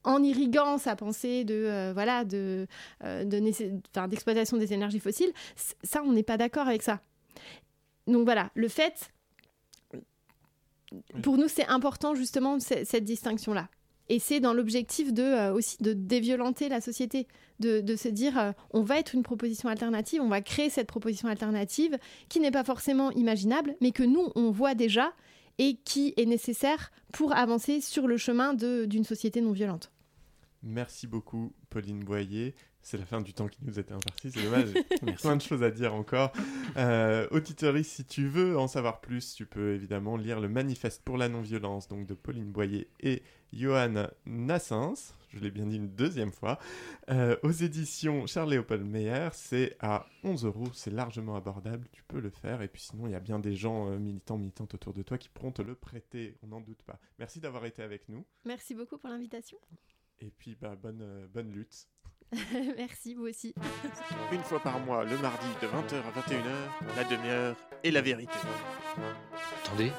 [0.04, 2.68] en irriguant sa pensée de voilà de
[3.02, 5.32] d'exploitation des énergies fossiles,
[5.84, 7.00] ça on n'est pas d'accord avec ça.
[8.08, 9.12] Donc voilà, le fait
[11.22, 13.70] pour nous, c'est important justement cette distinction-là.
[14.10, 17.28] Et c'est dans l'objectif de euh, aussi de déviolenter la société,
[17.60, 21.28] de, se dire euh, on va être une proposition alternative, on va créer cette proposition
[21.28, 21.98] alternative
[22.30, 25.12] qui n'est pas forcément imaginable, mais que nous on voit déjà
[25.58, 29.92] et qui est nécessaire pour avancer sur le chemin d'une société non violente.
[30.64, 32.56] Merci beaucoup, Pauline Boyer.
[32.90, 34.70] C'est la fin du temps qui nous était imparti, c'est dommage.
[35.02, 36.32] Il y a plein de choses à dire encore.
[36.78, 37.28] Euh,
[37.84, 41.90] si tu veux en savoir plus, tu peux évidemment lire le manifeste pour la non-violence
[41.90, 45.14] donc de Pauline Boyer et Johan Nassens.
[45.34, 46.60] Je l'ai bien dit une deuxième fois.
[47.10, 52.30] Euh, aux éditions Charles-Léopold Meyer, c'est à 11 euros, c'est largement abordable, tu peux le
[52.30, 52.62] faire.
[52.62, 55.18] Et puis sinon, il y a bien des gens euh, militants, militantes autour de toi
[55.18, 57.02] qui pourront te le prêter, on n'en doute pas.
[57.20, 58.24] Merci d'avoir été avec nous.
[58.46, 59.58] Merci beaucoup pour l'invitation.
[60.20, 61.88] Et puis, bah, bonne, euh, bonne lutte.
[62.78, 63.54] Merci, vous aussi.
[64.32, 68.38] Une fois par mois, le mardi de 20h à 21h, la demi-heure et la vérité.
[69.64, 69.92] Attendez,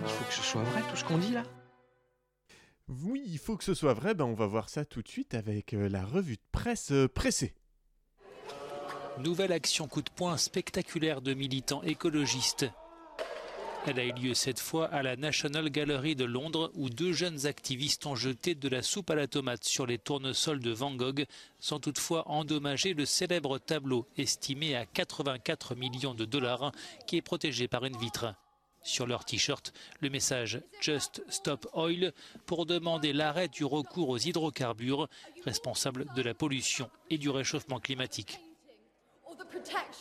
[0.00, 1.42] il faut que ce soit vrai tout ce qu'on dit là?
[2.88, 5.34] Oui, il faut que ce soit vrai, ben on va voir ça tout de suite
[5.34, 7.54] avec euh, la revue de presse euh, pressée.
[9.18, 12.66] Nouvelle action coup de poing spectaculaire de militants écologistes
[13.88, 17.46] elle a eu lieu cette fois à la National Gallery de Londres où deux jeunes
[17.46, 21.24] activistes ont jeté de la soupe à la tomate sur les tournesols de Van Gogh
[21.58, 26.72] sans toutefois endommager le célèbre tableau estimé à 84 millions de dollars
[27.06, 28.34] qui est protégé par une vitre.
[28.82, 32.12] Sur leur t-shirt, le message Just Stop Oil
[32.44, 35.08] pour demander l'arrêt du recours aux hydrocarbures
[35.46, 38.38] responsables de la pollution et du réchauffement climatique.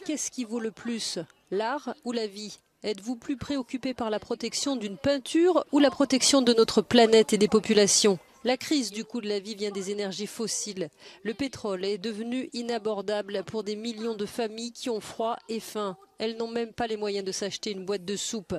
[0.06, 1.20] Qu'est-ce qui vaut le plus,
[1.52, 2.60] l'art ou la vie?
[2.84, 7.39] Êtes-vous plus préoccupé par la protection d'une peinture ou la protection de notre planète et
[7.39, 8.19] des populations?
[8.43, 10.89] La crise du coût de la vie vient des énergies fossiles.
[11.23, 15.97] Le pétrole est devenu inabordable pour des millions de familles qui ont froid et faim.
[16.19, 18.55] Elles n'ont même pas les moyens de s'acheter une boîte de soupe.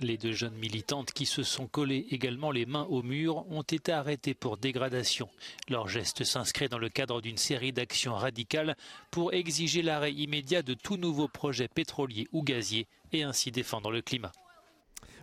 [0.00, 3.92] Les deux jeunes militantes qui se sont collées également les mains au mur ont été
[3.92, 5.28] arrêtées pour dégradation.
[5.68, 8.76] Leur geste s'inscrit dans le cadre d'une série d'actions radicales
[9.10, 14.02] pour exiger l'arrêt immédiat de tout nouveau projet pétrolier ou gazier et ainsi défendre le
[14.02, 14.32] climat.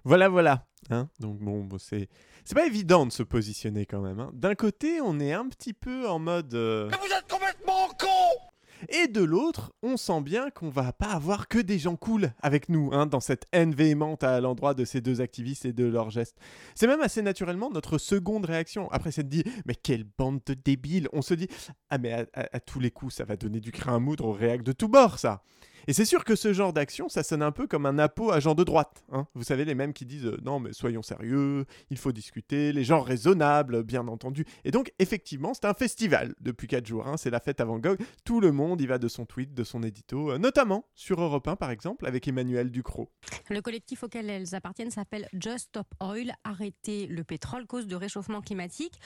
[0.04, 0.66] Voilà, voilà.
[0.90, 2.08] Hein Donc bon, c'est
[2.46, 4.20] c'est pas évident de se positionner quand même.
[4.20, 4.32] Hein.
[4.34, 6.54] D'un côté, on est un petit peu en mode.
[6.54, 8.50] Euh, vous êtes complètement con
[8.88, 12.70] et de l'autre, on sent bien qu'on va pas avoir que des gens cool avec
[12.70, 16.10] nous, hein, dans cette haine véhémente à l'endroit de ces deux activistes et de leurs
[16.10, 16.38] gestes.
[16.76, 18.90] C'est même assez naturellement notre seconde réaction.
[18.92, 21.48] Après s'être dit, mais quelle bande de débiles On se dit,
[21.90, 24.32] ah mais à, à tous les coups, ça va donner du crin à moudre au
[24.32, 25.44] réac de tous bords, ça
[25.90, 28.40] et c'est sûr que ce genre d'action, ça sonne un peu comme un appôt à
[28.40, 29.04] gens de droite.
[29.12, 29.26] Hein.
[29.34, 32.84] Vous savez, les mêmes qui disent euh, non, mais soyons sérieux, il faut discuter, les
[32.84, 34.46] gens raisonnables, bien entendu.
[34.66, 37.08] Et donc, effectivement, c'est un festival depuis 4 jours.
[37.08, 37.18] Hein.
[37.18, 37.98] C'est la fête avant Gog.
[38.24, 41.48] Tout le monde y va de son tweet, de son édito, euh, notamment sur Europe
[41.48, 43.10] 1, par exemple, avec Emmanuel Ducrot.
[43.50, 48.42] Le collectif auquel elles appartiennent s'appelle Just Stop Oil, arrêter le pétrole, cause de réchauffement
[48.42, 49.00] climatique.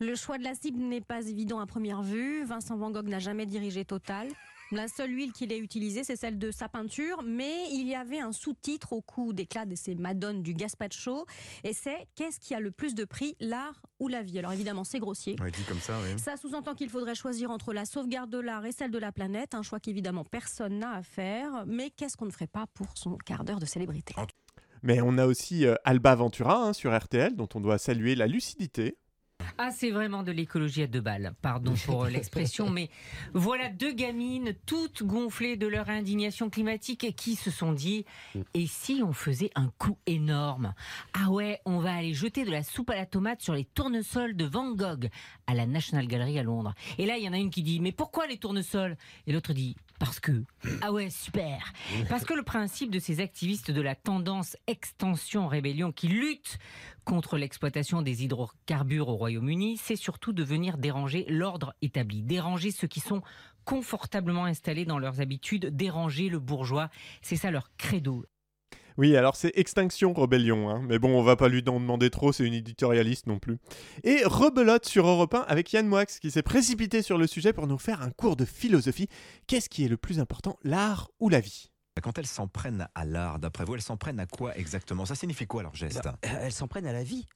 [0.00, 2.44] Le choix de la cible n'est pas évident à première vue.
[2.44, 4.28] Vincent Van Gogh n'a jamais dirigé Total.
[4.74, 8.18] La seule huile qu'il ait utilisée, c'est celle de sa peinture, mais il y avait
[8.18, 11.26] un sous-titre au coup d'éclat de ces madones du Gaspacho,
[11.62, 14.38] et c'est Qu'est-ce qui a le plus de prix, l'art ou la vie?
[14.38, 15.36] Alors évidemment, c'est grossier.
[15.36, 16.18] dit comme ça, oui.
[16.18, 19.54] Ça sous-entend qu'il faudrait choisir entre la sauvegarde de l'art et celle de la planète,
[19.54, 23.16] un choix qu'évidemment personne n'a à faire, mais qu'est-ce qu'on ne ferait pas pour son
[23.16, 24.14] quart d'heure de célébrité?
[24.82, 28.26] Mais on a aussi euh, Alba Ventura hein, sur RTL, dont on doit saluer la
[28.26, 28.98] lucidité.
[29.58, 31.34] Ah, c'est vraiment de l'écologie à deux balles.
[31.42, 32.90] Pardon pour l'expression, mais
[33.32, 38.04] voilà deux gamines toutes gonflées de leur indignation climatique qui se sont dit
[38.54, 40.74] et si on faisait un coup énorme?
[41.12, 44.36] Ah ouais, on va aller jeter de la soupe à la tomate sur les tournesols
[44.36, 45.08] de Van Gogh
[45.46, 46.74] à la National Gallery à Londres.
[46.98, 48.96] Et là, il y en a une qui dit mais pourquoi les tournesols?
[49.26, 50.44] Et l'autre dit parce que.
[50.80, 51.72] Ah ouais, super.
[52.08, 56.58] Parce que le principe de ces activistes de la tendance extension rébellion qui luttent
[57.04, 62.88] contre l'exploitation des hydrocarbures au Royaume-Uni, c'est surtout de venir déranger l'ordre établi, déranger ceux
[62.88, 63.22] qui sont
[63.64, 66.90] confortablement installés dans leurs habitudes, déranger le bourgeois.
[67.22, 68.24] C'est ça leur credo.
[68.96, 70.82] Oui, alors c'est Extinction Rebellion, hein.
[70.88, 73.58] mais bon, on va pas lui en demander trop, c'est une éditorialiste non plus.
[74.04, 77.66] Et rebelote sur Europe 1 avec Yann Moix qui s'est précipité sur le sujet pour
[77.66, 79.08] nous faire un cours de philosophie.
[79.48, 81.70] Qu'est-ce qui est le plus important, l'art ou la vie?
[82.02, 85.06] Quand elles s'en prennent à l'art, d'après vous, elles s'en prennent à quoi exactement?
[85.06, 86.02] Ça signifie quoi leur geste?
[86.04, 87.26] Bah, Elles s'en prennent à la vie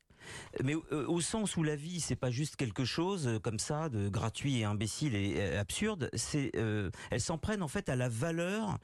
[0.62, 3.88] mais euh, au sens où la vie c'est pas juste quelque chose euh, comme ça
[3.88, 8.08] de gratuit et imbécile et absurde, c'est euh, elles s'en prennent en fait à la
[8.08, 8.78] valeur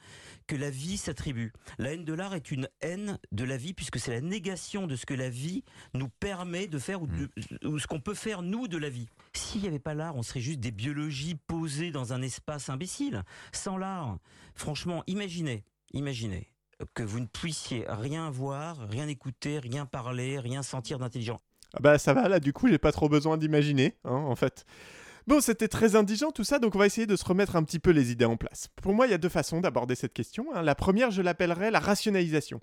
[0.46, 1.52] que la vie s'attribue.
[1.78, 4.96] La haine de l'art est une haine de la vie puisque c'est la négation de
[4.96, 5.64] ce que la vie
[5.94, 7.08] nous permet de faire ou,
[7.64, 9.08] ou ce qu'on peut faire nous de la vie.
[9.34, 13.22] S'il n'y avait pas l'art, on serait juste des biologies posées dans un espace imbécile.
[13.52, 14.18] Sans l'art,
[14.54, 16.53] franchement, imaginez, imaginez
[16.94, 21.40] que vous ne puissiez rien voir, rien écouter, rien parler, rien sentir d'intelligent.
[21.74, 24.64] Ah bah ça va, là du coup j'ai pas trop besoin d'imaginer, hein, en fait.
[25.26, 27.78] Bon, c'était très indigent tout ça, donc on va essayer de se remettre un petit
[27.78, 28.68] peu les idées en place.
[28.82, 30.46] Pour moi, il y a deux façons d'aborder cette question.
[30.54, 30.60] hein.
[30.60, 32.60] La première, je l'appellerais la rationalisation.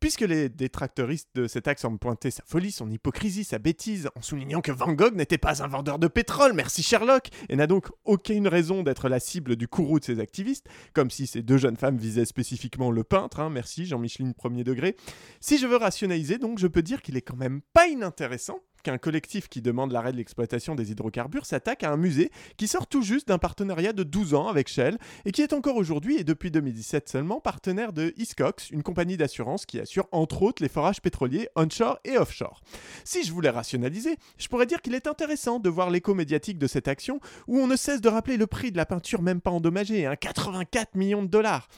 [0.00, 4.22] Puisque les détracteuristes de cet axe semblent pointer sa folie, son hypocrisie, sa bêtise, en
[4.22, 7.88] soulignant que Van Gogh n'était pas un vendeur de pétrole, merci Sherlock, et n'a donc
[8.06, 11.76] aucune raison d'être la cible du courroux de ces activistes, comme si ces deux jeunes
[11.76, 14.96] femmes visaient spécifiquement le peintre, hein, merci Jean-Micheline premier degré.
[15.40, 18.98] Si je veux rationaliser, donc, je peux dire qu'il est quand même pas inintéressant qu'un
[18.98, 23.02] collectif qui demande l'arrêt de l'exploitation des hydrocarbures s'attaque à un musée qui sort tout
[23.02, 26.50] juste d'un partenariat de 12 ans avec Shell et qui est encore aujourd'hui et depuis
[26.50, 31.48] 2017 seulement partenaire de Hiscox, une compagnie d'assurance qui assure entre autres les forages pétroliers
[31.56, 32.62] onshore et offshore.
[33.04, 36.66] Si je voulais rationaliser, je pourrais dire qu'il est intéressant de voir l'écho médiatique de
[36.66, 39.50] cette action où on ne cesse de rappeler le prix de la peinture même pas
[39.50, 41.68] endommagée, hein, 84 millions de dollars.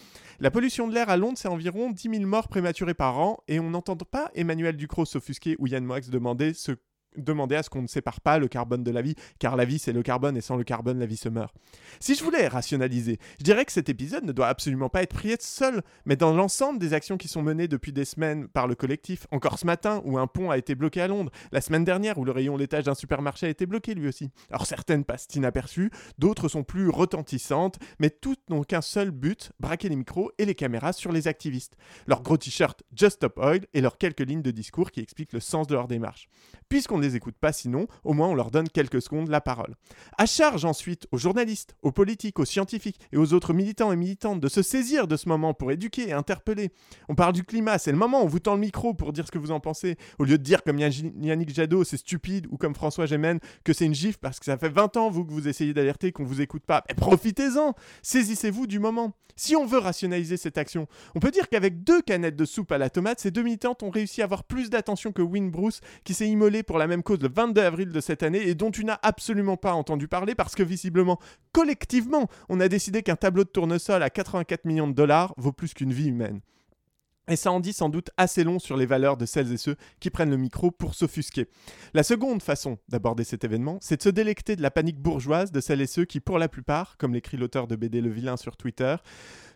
[0.40, 3.60] La pollution de l'air à Londres, c'est environ 10 000 morts prématurés par an, et
[3.60, 6.72] on n'entend pas Emmanuel Ducrot s'offusquer ou Yann Moix demander ce
[7.16, 9.78] demander à ce qu'on ne sépare pas le carbone de la vie, car la vie
[9.78, 11.54] c'est le carbone et sans le carbone la vie se meurt.
[12.00, 15.36] Si je voulais rationaliser, je dirais que cet épisode ne doit absolument pas être prié
[15.40, 19.26] seul, mais dans l'ensemble des actions qui sont menées depuis des semaines par le collectif,
[19.30, 22.24] encore ce matin où un pont a été bloqué à Londres, la semaine dernière où
[22.24, 24.30] le rayon laitage d'un supermarché a été bloqué lui aussi.
[24.50, 29.88] Alors certaines passent inaperçues, d'autres sont plus retentissantes, mais toutes n'ont qu'un seul but, braquer
[29.88, 31.76] les micros et les caméras sur les activistes.
[32.06, 35.40] Leur gros t-shirt Just Stop Oil et leurs quelques lignes de discours qui expliquent le
[35.40, 36.28] sens de leur démarche.
[36.68, 39.74] Puisqu'on les écoute pas sinon, au moins on leur donne quelques secondes la parole.
[40.18, 44.40] À charge ensuite aux journalistes, aux politiques, aux scientifiques et aux autres militants et militantes
[44.40, 46.70] de se saisir de ce moment pour éduquer et interpeller.
[47.08, 49.30] On parle du climat, c'est le moment on vous tend le micro pour dire ce
[49.30, 52.74] que vous en pensez, au lieu de dire comme Yannick Jadot c'est stupide ou comme
[52.74, 55.48] François Gémen que c'est une gifle parce que ça fait 20 ans vous que vous
[55.48, 56.82] essayez d'alerter qu'on vous écoute pas.
[56.96, 59.14] Profitez-en, saisissez-vous du moment.
[59.36, 62.78] Si on veut rationaliser cette action, on peut dire qu'avec deux canettes de soupe à
[62.78, 66.14] la tomate, ces deux militantes ont réussi à avoir plus d'attention que Win Bruce qui
[66.14, 68.84] s'est immolé pour la même cause le 22 avril de cette année et dont tu
[68.84, 71.18] n'as absolument pas entendu parler parce que visiblement,
[71.52, 75.72] collectivement, on a décidé qu'un tableau de tournesol à 84 millions de dollars vaut plus
[75.72, 76.40] qu'une vie humaine.
[77.28, 79.76] Et ça en dit sans doute assez long sur les valeurs de celles et ceux
[80.00, 81.46] qui prennent le micro pour s'offusquer.
[81.94, 85.60] La seconde façon d'aborder cet événement, c'est de se délecter de la panique bourgeoise de
[85.60, 88.56] celles et ceux qui, pour la plupart, comme l'écrit l'auteur de BD Le Vilain sur
[88.56, 88.96] Twitter,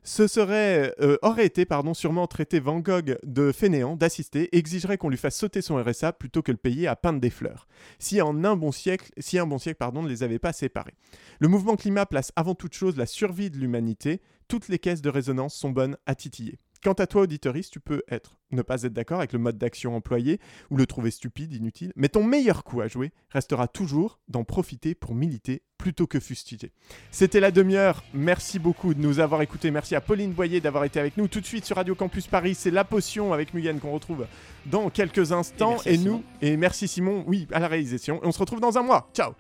[0.05, 5.17] ce euh, aurait été pardon, sûrement traité Van Gogh de fainéant, d'assister, exigerait qu'on lui
[5.17, 7.67] fasse sauter son RSA plutôt que le payer à peindre des fleurs.
[7.99, 10.95] Si en un bon siècle, si un bon siècle pardon, ne les avait pas séparés.
[11.41, 14.21] Le mouvement climat place avant toute chose la survie de l'humanité.
[14.47, 16.61] Toutes les caisses de résonance sont bonnes à titiller.
[16.87, 19.97] Quant à toi, auditoriste, tu peux être, ne pas être d'accord avec le mode d'action
[19.97, 20.39] employé
[20.71, 24.95] ou le trouver stupide, inutile, mais ton meilleur coup à jouer restera toujours d'en profiter
[24.95, 26.71] pour militer plutôt que fustiger.
[27.11, 28.05] C'était la demi-heure.
[28.15, 29.73] Merci beaucoup de nous avoir écoutés.
[29.73, 32.55] Merci à Pauline Boyer d'avoir été avec nous tout de suite sur Radio Campus Paris.
[32.55, 34.25] C'est La Potion avec Mugen qu'on retrouve
[34.67, 35.79] dans quelques instants.
[35.87, 38.23] Et, nous, et merci Simon, oui, à la réalisation.
[38.23, 39.11] Et on se retrouve dans un mois.
[39.13, 39.33] Ciao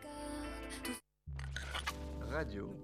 [2.28, 2.75] Radio